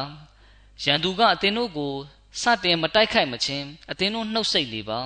[0.84, 1.94] ရန်သူကအသင်တို့ကို
[2.42, 5.00] စတင်မတိုက်ခိုက်မချင်းအသင်တို့နှုတ်ဆက်နေပါ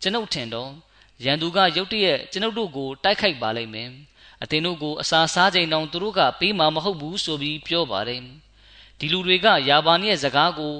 [0.00, 0.70] ကျွန်ုပ်ထင်တော့
[1.24, 3.90] ရန်သူကရုတ်တရက်ကျွန်ုပ်တို့ကိုတိုက်ခိုက်ပါလိမ့်မယ်
[4.42, 8.22] အသင်တို့ကိုအစာစားချိန်တောင်သူတို့ကပေးမှာမဟုတ်ဘူးဆိုပြီးပြောပါတယ်
[8.98, 10.74] ဒီလူတွေကယာဘာန်ရဲ့စကားကို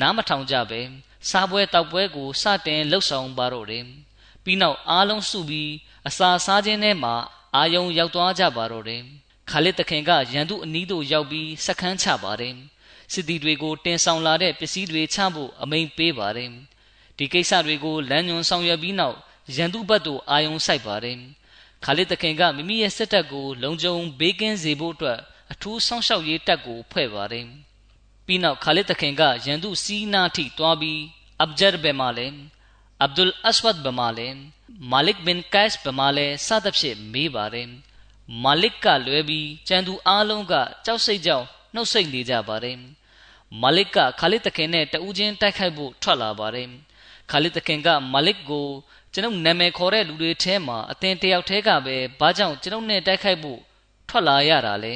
[0.00, 0.80] နားမထောင်ကြပဲ
[1.28, 3.84] စားပွဲတောက်ပွဲကိုစတင်လှုပ်ဆောင်ပါတော့တယ်
[4.44, 5.70] ပြီးနောက်အားလုံးစုပြီး
[6.08, 7.14] အစာစားခြင်းထဲမှာ
[7.56, 9.02] အာယုံရောက်သွားကြပါတော့တယ်
[9.50, 12.54] ခါလစ်တခင်ကရန်သူအနီးသို့ရောက်ပြီးစခန်းချပါတယ်
[13.12, 16.50] စစ်သည်တွေကိုတင်ဆောင်လာတဲ့ပစ္စည်းတွေချဖို့အမိန်ပေးပါတယ်
[17.18, 19.16] ဒီကိစ္စတွေကိုလမ်းညွှန်ဆောင်ရွက်ပြီးနောက်
[19.56, 21.18] ရန်သူဘက်သို့အာယုံစိုက်ပါတယ်
[21.84, 25.18] ခါလစ်တခင်ကမိမိရဲ့စစ်တပ်ကိုလုံခြုံဘေးကင်းစေဖို့အတွက်
[25.52, 27.46] အထူးစောင့်ရှောက်ရေးတပ်ကိုဖွဲ့ပါတယ်
[28.26, 31.00] ပြီးနောက်ခါလစ်တခင်ကရန်သူစီးနာထိတွားပြီး
[31.42, 32.34] အဘဂျရ်ဘမာလင်
[33.02, 34.34] အဗ်ဒุลအစဝတ်ဘမာလင်
[34.92, 37.68] မာလစ်ဘင်ကိုက်စ်ဘမာလင်စသဖြင့်မေးပါတယ်
[38.44, 40.54] မာလစ်ကလွဲပြီးကျန်သူအားလုံးက
[40.84, 42.78] ကြောက်စိတ်ကြောင့်နှုတ်ဆက်နေကြပါတယ်
[43.62, 46.68] မာလစ်ကခါလစ်တခင်နဲ့တဦးချင်းတိုက်ခိုက်ဖို့ထွက်လာပါတယ်
[47.30, 48.66] ခါလစ်တခင်ကမာလစ်ကို
[49.14, 53.60] ကျွန်ုပ်နာမည်ခေါ်တဲ့လူတွေထဲမှာအသင်တယောက်တည်းကပဲဘာကြောင့်ကျွန်ုပ်နဲ့တိုက်ခိုက်ဖို့
[54.08, 54.92] ထွက်လာရတာလဲ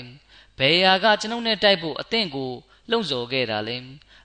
[0.59, 2.51] ဘယ်ရာကကျွန်ုပ်နဲ့တိုက်ဖို့အသင်ကို
[2.91, 3.77] လှုံ့ဆော်ခဲ့တာလဲ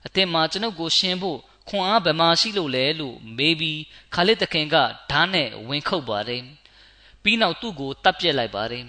[0.06, 1.38] အသင်မှာကျွန်ုပ်ကိုရှင်ဖို့
[1.68, 3.80] ခွန်အားဘယ်မှာရှိလို့လဲလို့မေးပြီး
[4.14, 4.76] ခါလစ်တခင်က
[5.10, 6.42] ဓာတ်နဲ့ဝင်ခုတ်ပါတယ်
[7.22, 8.84] ပြီးနောက်သူ့ကိုတပ်ပြက်လိုက်ပါတယ်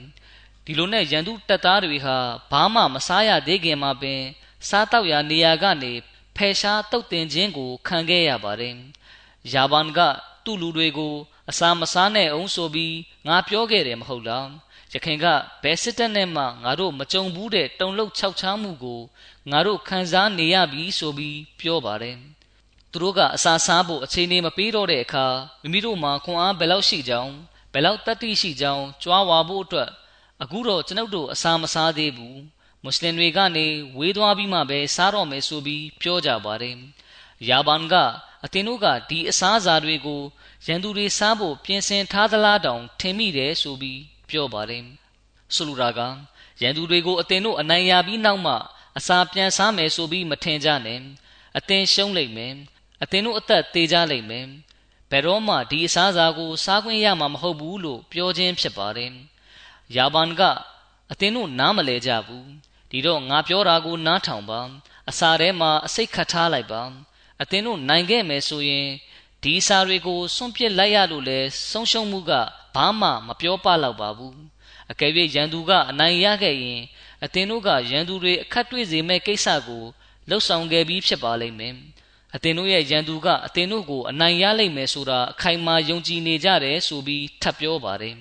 [0.65, 2.17] ဒီလိုနဲ့ရန်သူတပ်သားတွေဟာ
[2.51, 4.21] ဘာမှမစားရသေးခင်မှာပင်
[4.69, 5.93] စားတောက်ရာနေရာကနေ
[6.35, 8.75] ဖယ်ရှားတုတ်တင်ခြင်းကိုခံခဲ့ရပါတယ်
[9.53, 9.99] ယာဘန်က
[10.45, 11.15] သူ့လူတွေကို
[11.49, 12.95] အစာမစားနဲ့အောင်ဆိုပြီး
[13.27, 14.47] ငါပြောခဲ့တယ်မဟုတ်လား
[14.93, 15.25] ရခင်က
[15.63, 19.01] ဘယ်စစ်တပ်နဲ့မှငါတို့မကြုံဘူးတဲ့တုံလုတ်ခြောက်ချားမှုကို
[19.51, 22.17] ငါတို့ခံစားနေရပြီဆိုပြီးပြောပါတယ်
[22.91, 25.25] သူတို့ကအစာစားဖို့အချိန်နေမပေးတော့တဲ့အခါ
[25.61, 27.33] မိမိတို့မှာခွန်အားဘယ်လောက်ရှိကြောင်း
[27.73, 29.89] ဘယ်လောက်တတ်သိရှိကြောင်းကြွားဝါဖို့အတွက်
[30.41, 32.39] အခုတော့ကျွန်ုပ်တို့အစာမစားသေးဘူး
[32.83, 33.65] မွတ်စလင်တွေကနေ
[33.97, 36.75] ဝေးသွားပြီးမှပဲစားတော့မယ်ဆိုပြီးပြောကြပါတယ်
[37.49, 37.95] ယာဘန်က
[38.45, 40.21] အသင်တို့ကဒီအစားအစာတွေကို
[40.65, 44.85] ရန်သူတွေစားဖို့ပြင်ဆင်ထားသလားတောင်ထင်မိတယ်ဆိုပြီးပြောပါတယ်
[45.55, 45.99] ဆိုလိုတာက
[46.61, 48.53] ရန်သူတွေကိုအသင်တို့အနိုင်ရပြီးနောက်မှ
[48.97, 50.99] အစာပြန်စားမယ်ဆိုပြီးမထင်ကြနဲ့
[51.57, 52.53] အသင်ရှုံးလိမ့်မယ်
[53.03, 54.45] အသင်တို့အသက်သေးကြလိမ့်မယ်
[55.11, 59.11] ဘယ်တော့မှဒီအစားအစာကိုစားခွင့်ရမှာမဟုတ်ဘူးလို့ပြောခြင်းဖြစ်ပါတယ်
[59.95, 60.41] ယာဘန်က
[61.11, 62.47] အသင်တို့နားမလဲကြဘူး
[62.89, 64.61] ဒီတော့ငါပြောတာကိုနားထောင်ပါ
[65.09, 66.81] အစာထဲမှာအစိတ်ခတ်ထားလိုက်ပါ
[67.41, 68.87] အသင်တို့နိုင်ခဲ့မယ်ဆိုရင်
[69.43, 71.39] ဒီစာတွေကိုစွန့်ပစ်လိုက်ရလို့လဲ
[71.71, 72.31] ဆုံးရှုံးမှုက
[72.75, 74.37] ဘာမှမပြောပလောက်ပါဘူး
[74.91, 76.81] အကယ်၍ရန်သူကအနိုင်ရခဲ့ရင်
[77.23, 79.83] အသင်တို့ကရန်သူတွေအခက်တွေ့စေမဲ့ကိစ္စကို
[80.29, 81.75] လှုပ်ဆောင်ခဲ့ပြီးဖြစ်ပါလိမ့်မယ်
[82.35, 88.15] အသင်တို့ရဲ့ရန်သူကအသင်တို့ကိုအနိုင်ရလိမ့်မယ်ဆိုတာအခိုင်အမာယုံကြည်နေကြတယ်ဆိုပြီးထပ်ပြောပါတယ်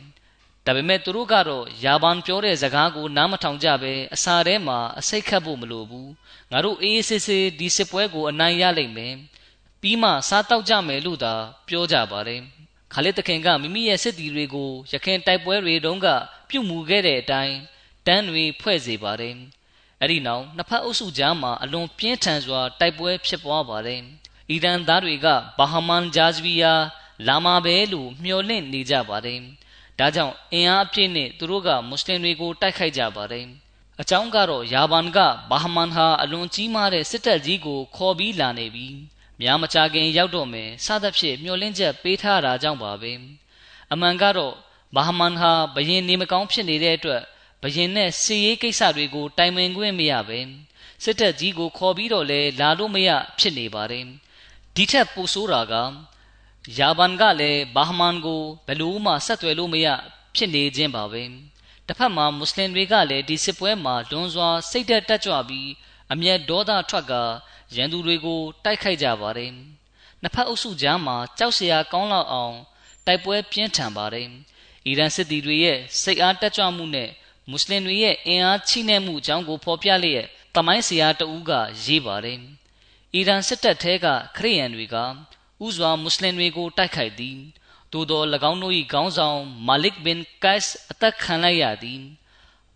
[0.66, 6.10] ဒါပေမဲ့သူတို့ကတော့ယာဘန်ပြောတဲ့စကားကိုနားမထောင်ကြပဲအစာထဲမှာအစိတ်ခတ်ဖို့မလိုဘူး
[6.50, 9.14] ငါတို့အေးအေးဆေးဆေးဒီစစ်ပွဲကိုအနိုင်ရလိမ့်မယ်
[9.80, 11.34] ပြီးမှစားတောက်ကြမယ်လို့သာ
[11.68, 12.40] ပြောကြပါတယ်
[12.92, 16.06] ခါလစ်တခင်ကမိမိရဲ့စစ်တီတွေကိုရခင်တိုက်ပွဲတွေတုန်းက
[16.48, 17.56] ပြုတ်မှုခဲ့တဲ့အတိုင်း
[18.06, 19.34] တန်းတွေဖွဲ့စေပါတယ်
[20.00, 24.00] အဲ့ဒီနောက်နှစ်ဖက်အုပ်စုကြားမှာအလွန်ပြင်းထန်စွာတိုက်ပွဲဖြစ်ပွားပါတယ်
[24.50, 25.26] အီရန်သားတွေက
[25.58, 26.72] ဘာဟာမန်ဂျာဇဗီယာ
[27.26, 29.40] လာမာဘဲလို့မျှော်လင့်နေကြပါတယ်
[29.98, 33.46] ဒါကြောင့်အင်အားအပြည့်နဲ့သူတို့ကမွတ်စလင်တွေကိုတိုက်ခိုက်ကြပါတယ်
[34.00, 35.18] အကြောင်းကတော့ယာဘန်က
[35.50, 38.86] ဘာဟမန်ဟာအလွန်ကြီးမားတဲ့စစ်တပ်ကြီးကိုခေါ်ပြီးလာနေပြီ
[39.40, 43.12] များမချခင်ရောက်တော့မယ်စသဖြင့်မျှော်လင့်ချက်ပေးထားတာကြောင့်ပါပဲ
[43.92, 44.54] အမှန်ကတော့
[44.94, 47.22] ဘာဟမန်ဟာဘယင်နေမကောင်းဖြစ်နေတဲ့အတွက်
[47.62, 50.40] ဘရင်နဲ့စီရေးကိစ္စတွေကိုတိုင်ပင်ခွင့်မရပဲ
[51.04, 54.04] စစ်တပ်ကြီးကိုခေါ်ပြီးတော့လဲလာလို့မရဖြစ်နေပါတယ်
[54.74, 55.74] ဒီထက်ပိုဆိုးတာက
[56.78, 59.88] ယာဘန်ကလည်းဘာဟမန်ကိုဘယ်လို့မှဆက်သွယ်လို့မရ
[60.34, 61.22] ဖြစ်နေခြင်းပါပဲ
[61.86, 65.70] တစ်ဖက်မှာမွတ်စလင်တွေကလည်းဒီစစ်ပွဲမှာလွန်စွာစိတ်သက်တက်ကြွပြီး
[66.12, 67.14] အမျက်ဒေါသထွက်က
[67.76, 69.50] ရန်သူတွေကိုတိုက်ခိုက်ကြပါတယ်
[70.22, 72.56] နှစ်ဖက်အုပ်စုကြားမှာကြောက်စရာကောင်းလောက်အောင်
[73.06, 74.28] တိုက်ပွဲပြင်းထန်ပါတယ်
[74.86, 77.10] အီရန်စစ်သည်တွေရဲ့စိတ်အားတက်ကြွမှုနဲ့
[77.50, 81.52] မွတ်စလင်တွေရဲ့အင်အားချိနဲ့မှုအကြောင်းကိုဖော်ပြလျက်တမိုင်းဆရာတဦးက
[81.84, 82.40] ရေးပါတယ်
[83.14, 84.06] အီရန်စစ်တပ်ထဲက
[84.36, 84.96] ခရိယန်တွေက
[85.64, 87.38] ဥစွာမွတ်စလင်တွေကိုတိုက်ခိုက်သည်
[87.92, 89.38] သို့သော၎င်းတို့၏ခေါင်းဆောင်
[89.68, 92.02] မာလစ်ဘင်ကိုက်စ်အသက်ခံလိုက်ရသည်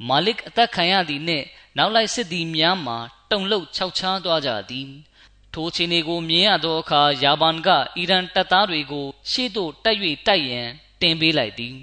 [0.09, 2.99] မာလစ်အသက်ခံရသည်နှင့်နောက်လိုက်စစ်သည်များမှာ
[3.31, 4.89] တုံလှုပ်ခြောက်ခြားသွားကြသည်
[5.55, 10.69] ထိုခြေနေကိုမြင်ရသောအခါယာဘန်ကအီရန်တပ်သားတွေကိုရှေ့သို့တက်၍တိုက်ရန်
[11.01, 11.77] တင်ပေးလိုက်သည်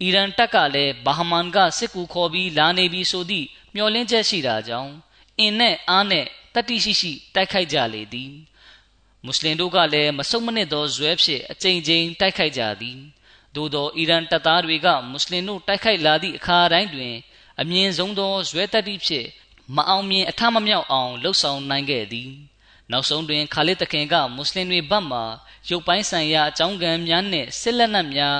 [0.00, 4.92] အီရန်တပ်ကလည်းဘာဟမန်ကစစ်ကူခေါ်ပြီးလာနေပြီဆိုသည့်မျှော်လင့်ချက်ရှိတာကြောင့်
[5.38, 8.32] အင်းနဲ့အားနဲ့တတိရှိရှိတိုက်ခိုက်ကြလေသည်
[9.24, 12.98] မွတ်စလင်တို့ကလည်းမဆုတ်မနစ်သောဇွဲဖြင့်အကြိမ်ကြိမ်တိုက်ခိုက်ကြသည်
[13.54, 17.14] သို့သောအီရန်တပ်သားတွေကမွတ်စလင်တို့တိုက်ခိုက်လာသည့်အခါတိုင်းတွင်
[17.60, 19.28] အမြင့်ဆုံးသောဇွဲတတိဖြင့်
[19.76, 22.30] မအောင်မြင်အထမမြောက်အောင်လှုပ်ဆောင်နိုင်ခဲ့သည်
[22.90, 25.20] နောက်ဆုံးတွင်ခါလစ်တခင်ကမွတ်စလင်တွေဘက်မှ
[25.68, 28.38] ရုပ်ပိုင်းဆိုင်ရာအကြောင်းကံများနှင့်စစ်လက်နက်များ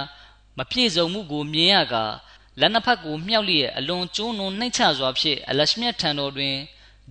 [0.58, 2.04] မပြည့်စုံမှုကိုမြင်ရကာ
[2.60, 6.54] လက်နှစ်ဖက်ကိုမြှောက်လျက်အလွန်ကျိုးနုံနှိမ့်ချစွာဖြင့်အလရှမြတ်ထံတော်တွင်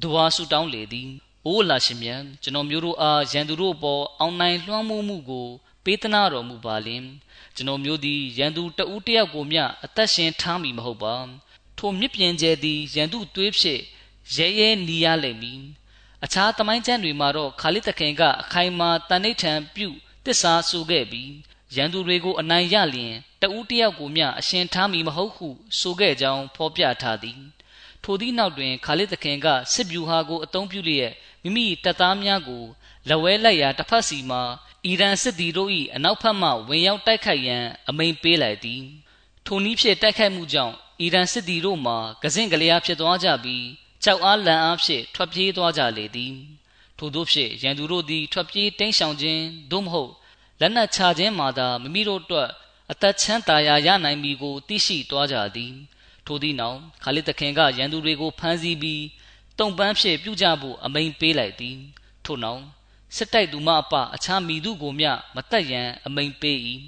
[0.04, 1.12] ဒွါဆူတောင်းလေသည်။
[1.48, 5.48] အိုးလာရှင်မြတ်ကျွန်တော်မျိုးတို့အားရန်သူတို့ပေါ်အောင်နိုင်လွှမ်းမိုးမှုကို
[5.84, 7.04] ပေးသနာတော်မူပါလင်
[7.56, 11.16] ကျွန်တော်မျိုးသည်ရန်သူတဦးတယောက်ကိုမျှအသက်ရှင်ထားမည်မဟုတ်ပါ
[11.78, 13.82] ထိုမြစ်ပြင်ကျဲသည်ရန်သူသွေးဖြင့်
[14.36, 15.62] ရဲရဲနီးရလိမ့်မည်
[16.24, 19.90] အခြားသမိုင်းကျမ်းတွေမှာတော့ခါလစ်တခင်ကအခိုင်မာတန်ဋိဌံပြု
[20.26, 21.32] တစ္ဆာဆိုခဲ့ပြီး
[21.76, 25.48] ရန်သူတွေကိုအနိုင်ရလျင်တဦးတယောက်ကိုမျှအရှင်ထားမည်မဟုတ်ဟု
[25.80, 27.42] ဆိုခဲ့ကြောင်းဖော်ပြထားသည်
[28.04, 31.14] ထိုသည့်နောက်တွင်ခါလစ်သခင်ကစစ်ဗျူဟာကိုအသုံးပြုလျက်
[31.44, 32.64] မိမိတပ်သားများကို
[33.08, 34.40] လက်ဝဲလိုက်ရာတစ်ဖက်စီမှ
[34.86, 38.84] အီရန်စစ်သည်တို့၏အနောက်ဘက်မှဝင်ရောက်တိုက်ခိုက်ရန်အမိန့်ပေးလိုက်သည်
[39.46, 43.66] ထိုနည်းဖြင့်တိုက်ခိုက်မှုကြောင့်အီရန်စစ်သည်တို့မှာကစင့်ကလျာဖြစ်သွားကြပြီး
[44.04, 46.36] ကြောက်အားလန့်အားဖြင့်ထွက်ပြေးသွားကြလေသည်
[46.98, 50.12] ထို့သောဖြင့်ရန်သူတို့သည်ထွက်ပြေးတိမ်းရှောင်ခြင်းသို့မဟုတ်
[50.60, 52.50] လက်နက်ချခြင်းမှာသာမိမိတို့အတွက်
[52.92, 55.74] အသက်ချမ်းသာရာရနိုင်မည်ကိုသိရှိသွားကြသည်
[56.26, 59.04] ထိုသည့်နောက်ခါလစ်သခင်ကရန်သူတွေကိုဖမ်းဆီးပြီး
[59.62, 61.78] တုံပန်းဖြင့်ပြုကြဖို့အမိန်ပေးလိုက်သည်
[62.26, 62.64] ထို့နောက်
[63.16, 66.58] စစ်တိုက်သူမအပအခြားမိသူကိုမျှမတက်ရန်အမိန်ပေး၏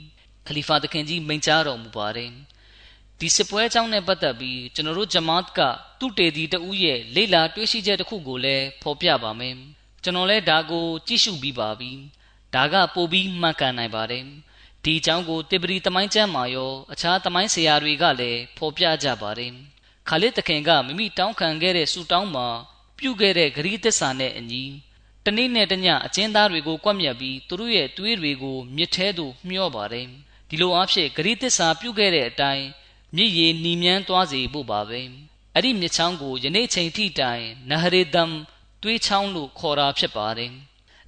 [0.48, 2.32] ခလီဖာသခင်ကြီးမိန့်ကြားတော်မူပါတယ်
[3.20, 5.60] ဒီစစ်ပွဲအကြောင်းနဲ့ပတ်သက်ပြီးကျွန်တော်တို့ဂျမတ်က
[6.00, 9.56] သူတေဒီတဦးရဲ့လေ့လာတွေးရှိချက်တစ်ခုကိုလည်းဖော်ပြပါမယ်
[10.04, 11.92] ကျွန်တော်လည်းဒါကိုကြည့်ရှုပြီးပါပြီ
[12.56, 14.24] ဒါကပိုပြီးမှန်ကန်နိုင်ပါတယ်
[14.84, 19.54] ဒီအကြောင်းကိုတေပရီတမိုင်းကျမ်းမှာရောအခြားတမိုင်းဆရာတွေကလည်းဖော်ပြကြပါတယ်
[20.08, 22.48] ခါလစ်တခင်ကမိမိတောင်းခံခဲ့တဲ့ဆူတောင်းမှာ
[22.98, 24.64] ပြုခဲ့တဲ့ဂရီးသစ္စာနဲ့အညီ
[25.26, 30.08] တနေ့နဲ့တညအကျဉ်းသားတွေကိုကွပ်မျက်ပြီးသူတို့ရဲ့သွေးတွေကိုမြစ်ထဲသို့မျှောပါတယ်
[30.50, 32.66] ဒီလိုအားဖြင့်ဂရီးသစ္စာပြုခဲ့တဲ့အတိုင်း
[33.16, 35.02] မြစ်ရည်နီမြန်းသွားစေဖို့ပါပဲ
[35.54, 38.32] အဲ့ဒီမြစ်ချောင်းကိုယနေ့ချိန်ထိတိုင်နဟရေဒမ်
[38.84, 40.52] သွေးချောင်းလို့ခေါ်တာဖြစ်ပါတယ်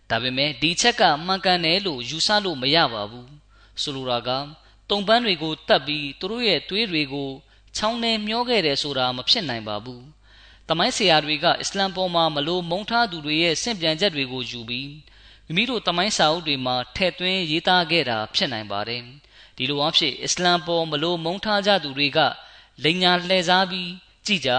[0.10, 3.30] ဒါပေမဲ့ဒီချက်ကမှန်ကန်တယ်လို့ယူဆလို့မရပါဘူး
[3.82, 4.30] ဆိုလိုတာက
[4.90, 7.30] တုံပန်းတွေကိုတတ်ပြီးသူတို့ရဲ့သွေးတွေကို
[7.78, 10.02] ချောင်းထဲမျောခဲ့တယ်ဆိုတာမဖြစ်နိုင်ပါဘူး။
[10.70, 14.90] တမိုင်းဆရာတွေကအစ္စလမ်ပေါ်မှာမလို့မုန်းထားသူတွေရဲ့စင့်ပြန်ချက်တွေကိုယူပြီး
[15.46, 19.02] မိမိတို့တမိုင်းစာအုပ်တွေမှာထည့်သွင်းရေးသားခဲ့တာဖြစ်နိုင်ပါတယ်။
[19.58, 22.20] ဒီလိုအဖြစ်အစ္စလမ်ပေါ်မလို့မုန်းထားကြသူတွေက
[22.84, 23.92] လိန်ညာလှည့်စားပြီး
[24.26, 24.52] ကြည်ကြ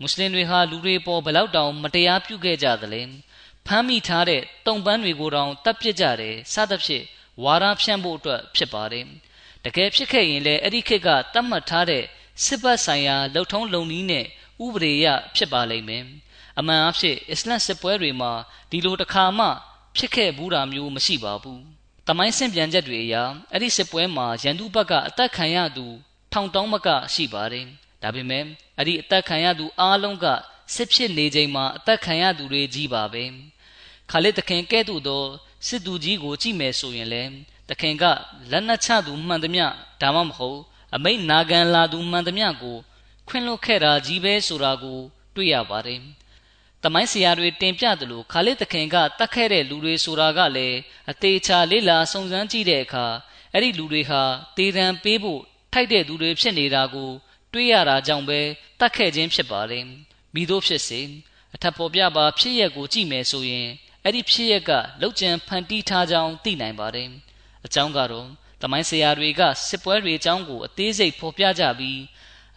[0.00, 3.02] မွတ်စလင်တွေဟာလူတွေပေါ်ဘလောက်တောင်မတရားပြုခဲ့ကြသလဲ
[3.66, 7.04] ဖမ်းမိထားတဲ့တုံပန်းတွေကိုတောင်တပ်ပစ်ကြတယ်စသဖြင့်
[7.42, 9.06] ဝါဒဖြန့်ဖို့အတွက်ဖြစ်ပါတယ်
[9.64, 12.04] တကယ်ဖြစ်ခဲ့ရင်လည်းအဲ့ဒီခေတ်ကတတ်မှတ်ထားတဲ့
[12.44, 14.24] စစ်ဘက်ဆိုင်ရာလှုပ်ထုံးလုံနည်းနဲ့
[14.64, 15.06] ဥပဒေရ
[15.36, 16.04] ဖြစ်ပါလိမ့်မယ်
[16.58, 18.32] အမှန်အဖြစ်အစ္စလမ်စစ်ပွဲတွေမှာ
[18.70, 19.46] ဒီလိုတစ်ခါမှ
[19.96, 21.62] ဖြစ်ခဲ့ဘူးတာမျိုးမရှိပါဘူး
[22.06, 23.14] တမိုင်းစင်ပြန်ချက်တွေအရ
[23.52, 25.86] အဲ့ဒီစစ်ပွဲမှာရန်သူဘက်ကအသက်ခံရသူ
[26.32, 27.66] ထောင်တောင်းမကရှိပါတယ်
[28.02, 28.44] ဒါပေမဲ့
[28.78, 30.26] အဲ့ဒီအသက်ခံရသူအားလုံးက
[30.74, 33.24] စစ်ဖြစ်နေချိန်မှာအသက်ခံရသူတွေကြီးပါပဲ
[34.10, 35.24] ခါလစ်တခင်ကဲ့သို့သော
[35.66, 37.32] စစ်သူကြီးကိုကြည့်မယ်ဆိုရင်လည်း
[37.68, 38.04] တခင်က
[38.50, 39.66] လက်နက်ချသူမှန်သမျှ
[40.00, 40.60] ဒါမှမဟုတ်
[40.96, 42.78] အမိတ်နာခံလာသူမှန်သမျှကို
[43.28, 45.00] ခွင့်လွတ်ခဲ့တာကြီးပဲဆိုတာကို
[45.34, 46.00] တွေ့ရပါတယ်။
[46.82, 50.78] တမိုင်းဆရာတွေတင်ပြသလိုခါလစ်တခင်ကတတ်ခဲ့တဲ့လူတွေဆိုတာကလည်း
[51.10, 53.06] အသေးချာလေးလာစုံစမ်းကြည့်တဲ့အခါ
[53.52, 54.22] အဲ့ဒီလူတွေဟာ
[54.56, 55.40] တေတံပေးဖို့
[55.72, 57.10] ထိုက်တဲ့သူတွေဖြစ်နေတာကို
[57.52, 58.40] တွေ့ရတာကြောင့်ပဲ
[58.80, 59.84] တတ်ခဲ့ခြင်းဖြစ်ပါတယ်။
[60.34, 61.00] မိတို့ဖြစ်စေ
[61.54, 63.68] အထက်ပေါ်ပြပါဖြစ်ရက်ကိုကြည့်မယ်ဆိုရင်
[64.04, 64.70] အဲ့ဒီဖြစ်ရက်က
[65.00, 67.08] လောက်ကျန်ဖန်တီးထားကြောင်းသိနိုင်ပါတယ်
[67.66, 68.28] အကြောင်းကတော့
[68.62, 72.00] တမိုင်းဆရာတွေကစစ်ပွဲတွေအကြောင်းကိုအသေးစိတ်ဖော်ပြကြပြီး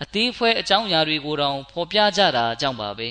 [0.04, 3.10] အသေးဖွဲအကြောင်းအရာတွေကိုတောင်ဖော်ပြကြတာကြောင့်ပါပဲ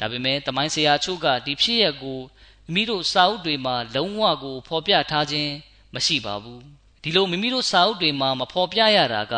[0.00, 2.20] ဒါပေမဲ့တမိုင်းဆရာချို့ကဒီဖြစ်ရက်ကို
[2.64, 5.52] မိမိတို့စာအုပ်တွေမှာလုံးဝကိုဖော်ပြထားခြင်း
[5.94, 6.62] မရှိပါဘူး
[7.02, 9.34] ဒီလိုမိမိတို့စာအုပ်တွေမှာမဖော်ပြရတာက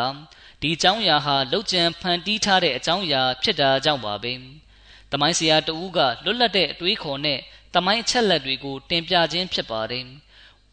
[0.61, 4.33] ဒီအကြောင်းအရာဟာလောက်ကျန်ဖန်တီးထားတဲ့အကြောင်းအရာဖြစ်တာကြောင့်ပါပဲ
[5.11, 7.39] တမိုင်းဆရာတဦးကလွတ်လပ်တဲ့အတွေးခေါ်နဲ့
[7.75, 10.05] တမိုင်းအချက်လက်တွေကိုတင်ပြခြင်းဖြစ်ပါတယ်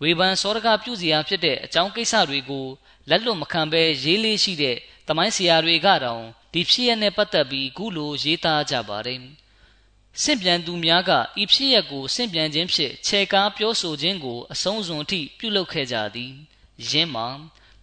[0.02, 2.66] ဝေဖန်စောရကပြုစီရာဖြစ်တဲ့အကြောင်းကိစ္စတွေကို
[3.08, 4.76] လက်လွတ်မခံဘဲရေးလေးရှိတဲ့
[5.08, 9.20] တမိုင်းဆရာတွေကတောင်ဒီဖြစ်ရနဲ့ပတ်သက်ပြီးခုလိုရေးသားကြပါတယ်
[10.22, 11.10] စင့်ပြန်သူများက
[11.42, 16.32] ဤဖြစ်ရက်ကိုစင့်ပြန်ခြင်းဖြင့်ခြေကားပြောဆိုခြင်းကိုအဆုံးစွန်အထိပြုလုပ်ခဲ့ကြသည်
[16.90, 17.26] ယင်းမှာ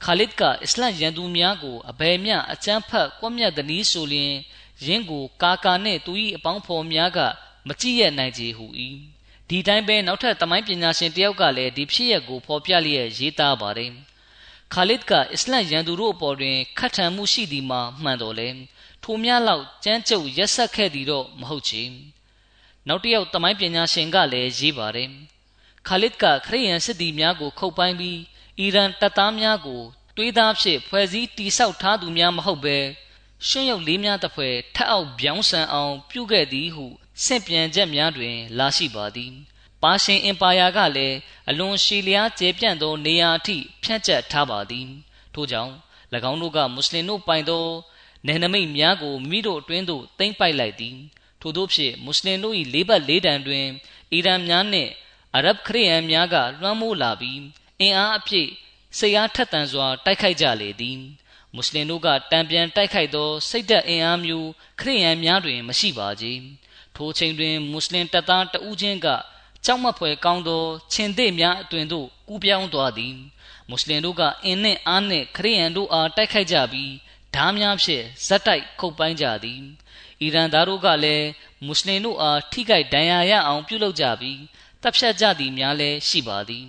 [0.03, 4.33] ခါလစ်ကအစ္စလမ်ရန်သူများကိုအဘယ်မျှအကြမ်းဖက်ကွပ်မျက်သည်ဆိုလျင်
[4.85, 7.19] ယင်းကိုကာကာနှင့်သူ၏အပေါင်းဖော်များက
[7.67, 8.65] မကြည့်ရနိုင်ကြဟု၏
[9.53, 13.91] ဒီတိုင်းပဲနောက်ထပ်တမိုင်းပညာရှင်တယောက်ကလည်းဒီဖြစ်ရက်ကိုဖော်ပြလျက်ရေးသားပါတယ်
[14.73, 18.47] ခါလစ်ကအစ္စလမ်ရန်သူတို့အပေါ်တွင်ခတ်ထန်မှုရှိသည်မှာမှန်တော်လဲ
[19.03, 21.83] ထိုများလောက်ကြမ်းကြုတ်ရက်ဆက်ခဲ့သည်တော့မဟုတ်ချေ
[22.87, 25.09] နောက်တစ်ယောက်တမိုင်းပညာရှင်ကလည်းရေးပါတယ်
[25.87, 28.19] ခါလစ်ကခရိယန်စစ်သည်များကိုခုတ်ပိုင်းပြီး
[28.59, 29.81] အီရန်တပ်သားများကို
[30.17, 32.77] တွေးသားဖြစ်ဖွဲ့စည်းတိဆောက်ထားသူများမဟုတ်ဘဲ
[33.47, 36.85] ရှင်းရုပ်လေးများတစ်ဖွဲ့ထက်အောက်ပြောင်းဆန်အောင်ပြုခဲ့သည်ဟု
[37.25, 39.33] ဆင့်ပြန်ချက်များတွင် လာရှိပါသည်
[39.83, 41.17] ပါရှင်အင်ပါယာကလည်း
[41.49, 44.87] အလွန်ရှည်လျားကျယ်ပြန့်သောနေရာအထိဖြန့်ကျက်ထားပါသည်
[45.33, 45.73] ထို့ကြောင့်၎
[46.31, 47.65] င်းတို့ကမွတ်စလင်တို့ပိုင်သော
[48.27, 50.97] နယ်နိမိတ်များကိုမိတို့အတွင်းသို့သိမ်းပိုက်လိုက်သည်
[51.41, 53.65] ထို့သောဖြင့်မွတ်စလင်တို့၏လေးပတ်လေးတန်တွင်
[54.11, 54.91] အီရန်များနှင့်
[55.35, 57.39] အရဗ်ခရီးယန်များကလွှမ်းမိုးလာပြီး
[57.79, 58.49] အင်အားအပြည့်
[58.97, 60.99] စိတ်အားထက်သန်စွာတိုက်ခိုက်ကြလေသည်
[61.53, 64.49] မွတ်စလင်တို့ကတံပြန်တိုက်ခိုက်သောစိတ်သက်အင်အားမျိုး
[64.79, 66.25] ခရီးယန်များတွင်မရှိပါကြ
[66.95, 69.07] ထိုချိန်တွင်မွတ်စလင်တပ်သားတဦးချင်းက
[69.65, 70.63] ကြောက်မက်ဖွယ်ကောင်းသော
[70.93, 73.15] ခြင်သေးများအတွင်သို့ကူးပြောင်းသွားသည်
[73.69, 76.93] မွတ်စလင်တို့ကအင်းနှင့်အားနှင့်ခရီးယန်တို့အားတိုက်ခိုက်ကြပြီး
[77.35, 79.61] ဓားများဖြင့်ဇက်တိုက်ခုတ်ပိုင်းကြသည်
[80.21, 81.27] အီရန်သားတို့ကလည်း
[81.65, 84.39] မွတ်စလင်တို့အားထိခိုက်ဒဏ်ရာရအောင်ပြုလုပ်ကြပြီး
[84.81, 86.67] တပ်ဖြတ်ကြသည်များလည်းရှိပါသည်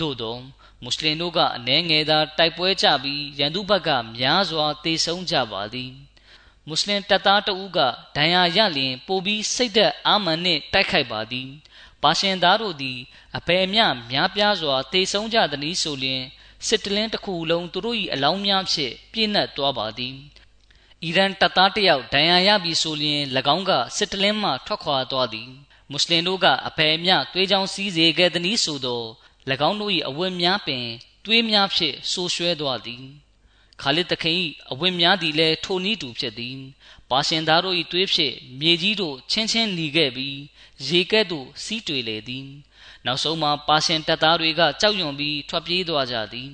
[0.00, 0.36] သို့သော
[0.82, 3.88] မွတ်စလင်တို့ကအနှဲငယ်သာတိုက်ပွဲကြပြီးရန်သူဘက်က
[4.18, 5.92] များစွာတေဆုံးကြပါသည်
[6.68, 7.78] မွတ်စလင်တပ်သားတဦးက
[8.16, 11.48] ဒဏ်ရာရလျင်ပိုပြီးစိတ်သက်အာမန်နှင့်တိုက်ခိုက်ပါသည်
[12.02, 12.98] ပါရှင်သားတို့သည်
[13.36, 16.22] အပေအမျှများပြားစွာတေဆုံးကြသည်ဆိုလျင်
[16.66, 20.16] စစ်တလင်းတစ်ခုလုံးသူတို့၏အလောင်းများဖြင့်ပြည့်နှက်သွားပါသည်
[21.02, 23.22] အီရန်တပ်သားတယောက်ဒဏ်ရာရပြီးဆိုလျင်၎
[23.54, 25.50] င်းကစစ်တလင်းမှထွက်ခွာသွားသည်
[25.90, 29.02] မွတ်စလင်တို့ကအပေအမျှသွေးချောင်းစည်းစေခဲ့သည်ဆိုသော၎
[29.68, 30.86] င်းတို့၏အဝတ်များပင်
[31.24, 33.04] သွေးများဖြင့်ဆိုးရွှဲသွားသည်
[33.82, 34.36] ခါလစ်တခင်၏
[34.72, 36.56] အဝတ်များသည်လည်းထိုနည်းတူဖြစ်သည်
[37.10, 40.38] ပါရှင်သားတို့၏သွေးဖြင့်မြေကြီးတို့ချင်းချင်းหนีခဲ့ပြီး
[40.86, 42.46] ရေကဲ့သို့စီးတွေလေသည်
[43.06, 46.50] နောက်ဆုံးမှာပါရှင်တပ်သားတွေကကြောက်ရွံ့ပြီးထွက်ပြေးသွားကြသည်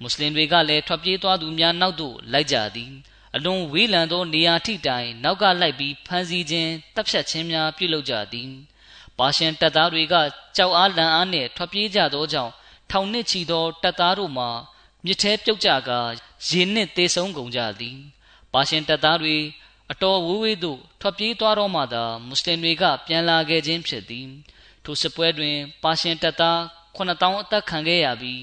[0.00, 2.92] မွတ်စလင်တွေကလည်းထွက်ပြေးသွားသူများနောက်သို့လိုက်ကြသည်
[3.34, 8.50] အလွန်ဝေးလံသောနေရာထိတိုင်နောက်ကလိုက်ပြီးဖမ်းဆီးခြင်းတပ်ဖြတ်ခြင်းများပြုလုပ်ကြသည်
[9.18, 10.14] ပါရှင်တပ်သားတွေက
[10.56, 12.52] ကြောက်အားလန့်အားနှင့်ထွက်ပြေးကြသောကြောင့်
[12.90, 14.50] ထောင်နှစ်ချီသောတပ်သားတို့မှာ
[15.04, 16.00] မြစ်ထဲပြုတ်ကြကာ
[16.48, 17.98] ရေနှင့်တေဆုံးကုန်ကြသည်
[18.52, 19.36] ပါရှင်တပ်သားတွေ
[19.90, 24.28] အတော်ဝေးဝေးသို့ထွက်ပြေးသွားတော့မှသာမွတ်စလင်တွေကပြန်လာခဲ့ခြင်းဖြစ်သည်
[24.84, 26.58] ထိုစစ်ပွဲတွင် ပါရှင်တပ်သား
[26.96, 28.42] 9000အသက်ခံခဲ့ရပြီး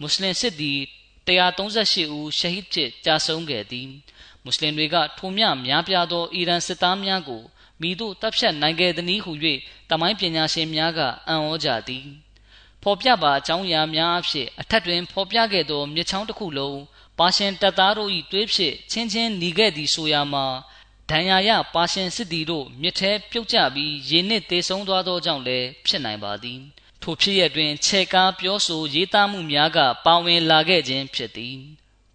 [0.00, 0.78] မွတ်စလင်စစ်သည်
[1.26, 3.88] 138ဦးရှဟီဒ်ဖြစ်ကြာဆုံးခဲ့သည်
[4.44, 7.42] မွတ်စလင်တွေကထိုမြများပြားသောအီရန်စစ်သားများကို
[7.80, 9.32] မိတို့တပ်ဖြတ်နိုင်ခဲ့သည်ဟု၍
[9.90, 12.06] တမိုင်းပညာရှင်များကအံ့ဩကြသည်
[12.82, 16.78] ဖော်ပြပါအကြောင်းအရာများအဖြစ်အထက်တွင်ဖော်ပြခဲ့သောမြစ်ချောင်းတစ်ခုလုံး
[17.18, 20.46] ပါရှင်တပ်သားတို့၏တွေးဖြစ်ချင်းချင်းหนีခဲ့သည်ဆိုရာမှာ
[21.10, 26.60] ဒဏ်ရာရပါရှင်စစ်သည်တို့မြစ်ထဲပြုတ်ကျပြီးရေနစ်သေးဆုံးသွားသောကြောင့်လည်းဖြစ်နိုင်ပါသည်
[27.02, 31.56] ထိုဖြစ်ရတွင်ခြေကားပြောဆိုရေးသားမှုများကပါဝင်လာခဲ့ခြင်းဖြစ်သည်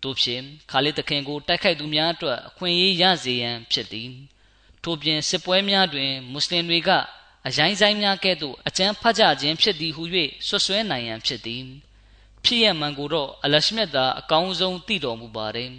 [0.03, 4.11] တို့ဖြင့်ခါလစ်သခင်ကိုတိုက်ခိုက်သူများအတွက်အခွင့်အရေးရစေရန်ဖြစ်သည်
[4.83, 6.89] ထို့ပြင်စစ်ပွဲများတွင်မွတ်စလင်တွေက
[7.47, 10.03] အရိုင်းဆိုင်များကဲ့သို့အကျန်းဖတ်ကြခြင်းဖြစ်သည်ဟု၍
[10.47, 11.63] ဆွဆွဲနိုင်ရန်ဖြစ်သည်
[12.43, 15.69] ဖြစ်ရမှန်ကိုတော့အလရှမြတ်သာအကောင်းဆုံးသိတော်မူပါတယ်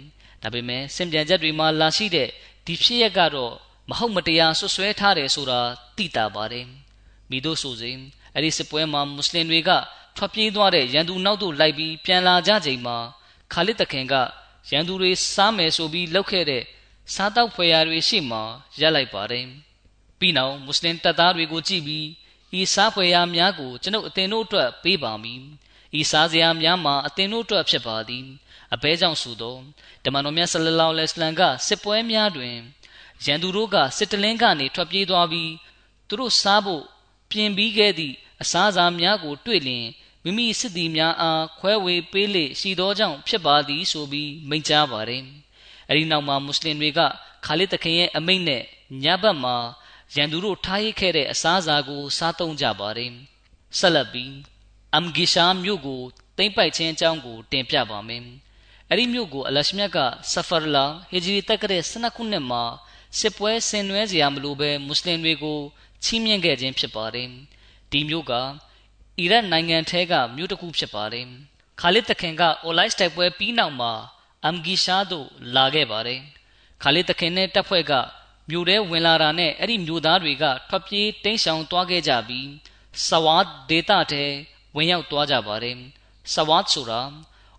[0.41, 2.29] ဒါပေမဲ့စင်ပြန်ချက်တွေမှာလာရှိတဲ့
[2.65, 3.53] ဒီဖြစ်ရက်ကတော့
[3.89, 5.59] မဟုတ်မတရားဆွဆွဲထားတယ်ဆိုတာ
[5.97, 6.67] သိတာပါတယ်
[7.29, 7.97] မိတို့ဆိုစဉ်
[8.33, 9.71] အဲ့ဒီစစ်ပွဲမှာမွတ်စလင်တွေက
[10.17, 12.97] ထွက်ပြေးသွားတဲ့ရန်သူနောက်သို့လိုက်ပြီးပြန်လာကြချိန်မှာ
[13.53, 14.13] ခါလစ်တခင်က
[14.71, 16.63] ရန်သူတွေစားမယ်ဆိုပြီးလှုပ်ခဲ့တဲ့
[17.13, 18.39] စားတောက်ဖွယ်ရာတွေရှိမှ
[18.79, 19.45] ရက်လိုက်ပါတယ်
[20.25, 22.05] ပြီးနောက်မွတ်စလင်တပ်သားတွေကိုကြည့်ပြီး
[22.59, 25.41] ဤစားဖွယ်ရာများကိုကျွန်ုပ်အသင်တို့အတွက်ပေးပါမည်
[25.99, 28.25] ဤစားစရာများမှာအသင်တို့အတွက်ဖြစ်ပါသည်
[28.73, 29.57] အဘဲကြောင့်ဆိုသော
[30.03, 32.55] တမန်တော်မြတ်ဆလလောလဟ်အလัยဟ်ကစစ်ပွဲများတွင်
[33.25, 35.51] ရန်သူတို့ကစစ်တလင်းကနေထွက်ပြေးသွားပြီး
[36.07, 36.83] သူတို့စားဖို့
[37.31, 39.85] ပြင်ပြီးခဲ့သည့်အစားအစာများကို တွေ့လျင်
[40.23, 45.23] မိမိစစ်သည်များအားခွဲဝေပေးလေရှိသောကြောင့်ဖြစ်ပါသည်ဆိုပြီးမိန့်ကြားပါတယ်
[45.89, 46.99] အဲဒီနောက်မှာမွတ်စလင်တွေက
[47.45, 48.63] ခါလစ်တခင်ရဲ့အမိန့်နဲ့
[49.03, 49.55] ညဘက်မှာ
[50.13, 53.11] ရန်သူတို့ထားရခဲ့တဲ့အစားအစာကို စားသုံးကြပါတယ်
[53.79, 54.33] ဆက်လက်ပြီး
[54.93, 56.01] အမ်ဂီရှာမြို့ကို
[56.37, 58.23] သိမ့်ပိုက်ခြင်းအကြောင်းကို တင်ပြပါမယ်
[58.89, 59.97] အဲ့ဒီမြို့ကိုအလရှမြတ်က
[60.31, 62.63] ဆဖာလာဟီဂျရီတက်ကတဲ့12ခုနှစ်မှာ
[63.19, 65.59] စစ်ပွဲဆင်နွှဲစရာမလိုပဲမွတ်စလင်တွေကို
[66.03, 67.29] ချီးမြှင့်ခဲ့ခြင်းဖြစ်ပါတယ်
[67.91, 68.33] ဒီမြို့က
[69.19, 71.27] အီရတ်နိုင်ငံထဲကမြို့တစ်ခုဖြစ်ပါတယ်
[71.79, 73.93] ခါလစ်တခင်ကအိုလိုက်တိုက်ပွဲပြီးနောက်မှာ
[74.43, 76.21] အမ်ဂီရှာသို့လာခဲ့ပါတယ်
[76.81, 77.93] ခါလစ်တခင်နဲ့တပ်ဖွဲ့က
[78.49, 82.47] မြို့ထဲဝင်လာတာနဲ့အဲ့ဒီမြို့သားတွေကထွက်ပြေးတိမ်းရှောင်သွားခဲ့ကြပြီး
[83.07, 84.23] ဆဝတ်ဒေတာထဲ
[84.75, 85.77] ဝင်ရောက်သွားကြပါတယ်
[86.33, 87.01] ဆဝတ်ဆိုတာ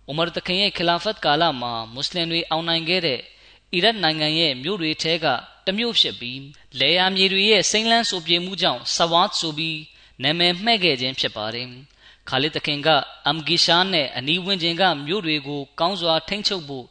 [0.09, 3.19] ဥမာတခင်ရဲ့ခလာဖတ်ကာလမှာမွတ်စလင်တွေအောင်နိုင်ခဲ့တဲ့
[3.73, 5.25] အီရတ်နိုင်ငံရဲ့မြို့တွေထဲက
[5.65, 6.41] တမျိုးဖြစ်ပြီး
[6.79, 9.79] လေယာမြေတွေရဲ့စိမ့်လန်းဆိုပြေမှုကြောင့်ဆဝတ်ဆိုပြီး
[10.23, 11.67] နာမည်မှဲ့ခဲ့ခြင်းဖြစ်ပါတယ်
[12.29, 12.89] ခါလစ်တခင်က
[13.27, 16.85] အမ်ဂီရှာနဲ့အနီးဝန်းကျင်ကမြို့တွေကိုကောင်းစွာထိန်းချုပ်ဖို့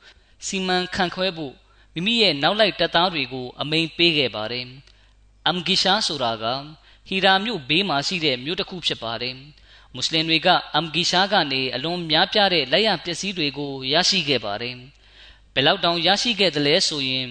[0.47, 1.55] စီမံခန့်ခွဲဖို့
[1.97, 4.67] မိမိရဲ့နောက်လိုက်တပ်သားတွေကိုအမိန်ပေးခဲ့ပါတယ်။
[5.47, 6.45] အမ်ဂီရှာဆိုတာက
[7.09, 9.35] ဟီရာမြို့ဘေးမှာရှိတဲ့မြို့တစ်ခုဖြစ်ပါတယ်။
[9.95, 14.75] မွတ်စလင်တွေကအမ်ဂီရှာကနေအလွန်များပြားတဲ့လက်ရပစ္စည်းတွေကိုရရှိခဲ့ပါတယ်။
[15.55, 17.29] ဘယ်လောက်တောင်ရရှိခဲ့သလဲဆိုရင်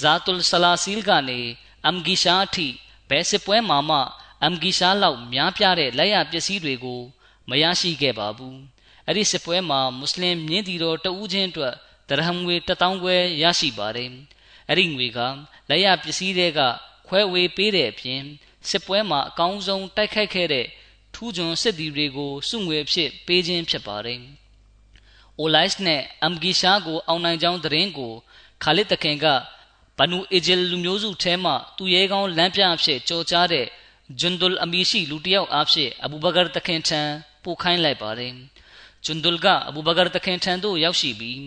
[0.00, 1.40] ဇာတုလ်ဆလာစီလ်ကနေ
[1.84, 2.66] အမ်ဂီရှာအထိ
[3.08, 3.98] ဘယ်စစ်ပွဲမှာမှ
[4.42, 7.00] အမ်ဂီရှာလောက်များပြားတဲ့လက်ရပစ္စည်းတွေကို
[7.48, 8.56] မရရှိခဲ့ပါဘူး။
[9.06, 11.74] အဲ့ဒီစစ်ပွဲမှာမွတ်စလင်မြင်းတီတော်တဦးချင်းအတွက်
[12.12, 14.10] ဒရဟမ်ငွေ1000ခွဲရရှိပါတယ်။
[14.68, 15.18] အဲ့ဒီငွေက
[15.68, 16.60] လက်ရပစ္စည်းတွေက
[17.08, 18.22] ခွဲဝေပေးတဲ့အပြင်
[18.68, 20.66] စစ်ပွဲမှာအကောင်းဆုံးတိုက်ခိုက်ခဲ့တဲ့
[21.14, 24.20] ထူးချွန်စစ်သည်တွေကိုစုငွေအဖြစ်ပေးခြင်းဖြစ်ပါတယ်။
[25.38, 28.12] အိုလိုက်စ်နဲ့အမ်ဂီရှာကိုအောင်နိုင်ကြောင်းသတင်းကို
[28.62, 29.26] ခါလစ်တခင်က
[29.98, 33.66] ဘနူအီဂျယ်လူမျိုးစုထဲမှသူရဲကောင်းလမ်းပြအဖြစ်ကြော်ကြားတဲ့
[34.20, 37.00] ဂျွန်ဒူလ်အမီရှိလူတစ်ယောက်အဖြစ်အဘူဘကာတခင်ထံ
[37.42, 38.32] ပို့ခိုင်းလိုက်ပါတယ်။
[39.04, 41.40] ဂျွန်ဒူလ်ကအဘူဘကာတခင်ထံသို့ရောက်ရှိပြီး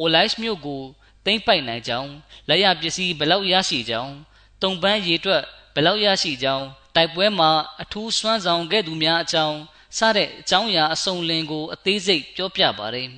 [0.00, 0.82] အိုလိုက်စ်မြို့ကို
[1.24, 2.10] သိမ့်ပိုက်နိုင်ကြောင်း
[2.48, 4.14] လက်ရပစ္စည်းဘလောက်ရရှိကြောင်း
[4.62, 5.42] တုံပန်းရေတွက်
[5.74, 7.50] ဘလောက်ရရှိကြောင်းတိုက်ပွဲမှာ
[7.82, 9.58] အထူးစွမ်းဆောင်ခဲ့သူများအကြောင်း
[9.98, 13.08] စတဲ့အကြောင်းအရာအစုံလင်ကို အသေးစိတ်ပြောပြပါတယ်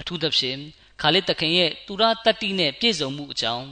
[0.00, 0.58] အထူးသဖြင့်
[1.00, 3.66] ခါလစ်တခင်ရဲ့တူရာတတိနဲ့ပြည့်စုံမှုအကြောင်း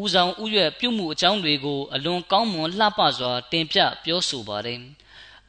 [0.00, 4.80] ဦးဆောင်ဥရွက်ပြုမှုအကြောင်းတွေကို အလွန်ကောင်းမွန်လှပစွာ တင်ပြပြောဆိုပါတယ်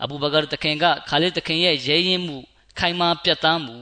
[0.04, 2.38] အဘူဘကာတခင်ကခါလစ်တခင်ရဲ့ရဲရင်မှု
[2.80, 3.78] ခိုင်မာပြတ်သားမှု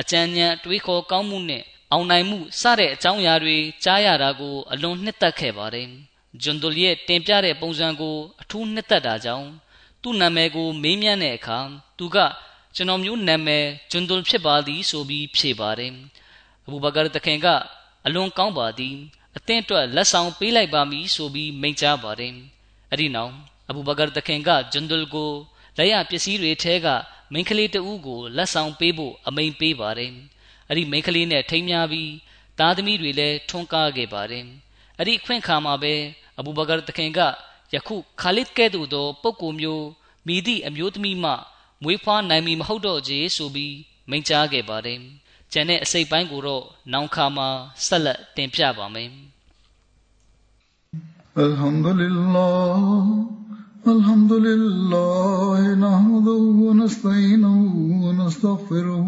[0.00, 5.88] အကြံဉာဏ်တွေးခေါ်ကောင်းမှုနဲ့ အောင်နိုင်မှုစတဲ့အကြောင်းအရာတွေကြားရတာကို အလွန်နှစ်သက်ခဲ့ပါတယ်။
[6.42, 9.48] ဂျွန်ဒိုလီရဲ့တင်ပြတဲ့ပုံစံကို အထူးနှစ်သက်တာကြောင့်
[10.02, 11.58] သူ့နာမည်ကို မေးမြန်းတဲ့အခါ
[11.98, 12.16] သူက
[12.74, 15.92] ကျွန်တော်မျိုးနာမည်ဂျွန်ဒိုလ်ဖြစ်ပါသည်ဆိုပြီးဖြေပါတယ်။
[16.66, 17.46] အဘူဘကာတခင်က
[18.06, 18.96] အလွန်ကောင်းပါသည်
[19.36, 22.32] အသင်းအတွက်လက်ဆောင်ပေးလိုက်ပါမည်ဆိုပြီးမိန့်ကြားပါတယ်။
[22.90, 23.32] အဲ့ဒီနောက်
[23.68, 25.30] အဘူဘကာတခင်ကဂျွန်ဒိုလ်ကို
[25.78, 26.86] လက်ရပစ္စည်းတွေထဲက
[27.32, 30.12] မိန်းကလေးတဦးကိုလက်ဆောင်ပေးဖို့အမိန်ပေးပါတယ်။
[30.69, 32.11] အဲ့ဒီမိန်းကလေးနဲ့ထိမ်းများပြီး
[32.59, 34.45] သားသမီးတွေလည်းထွန်းကားခဲ့ပါတယ်
[34.97, 35.93] အဲ့ဒီအခွင့်အခါမှာပဲ
[36.39, 37.19] အဘူဘကာတခင်က
[37.73, 39.85] ယခုခါလစ်ကဲ့သို့သောပုဂ္ဂိုလ်မျိုး
[40.27, 41.31] မိသည့်အမျိုးသမီးမှ
[41.83, 43.75] မွေးဖွားနိုင်မည်မဟုတ်တော့ကြေဆိုပြီး
[44.09, 44.99] မိန့်ကြားခဲ့ပါတယ်
[45.51, 47.47] ကျန်တဲ့အစိတ်ပိုင်းကိုတော့နောင်ခါမှာ
[47.87, 49.09] ဆက်လက်တင်ပြပါမယ်
[51.47, 52.85] الحمد لله
[53.95, 57.57] الحمد لله نحمده ونستعينه
[58.03, 59.07] ونستغفره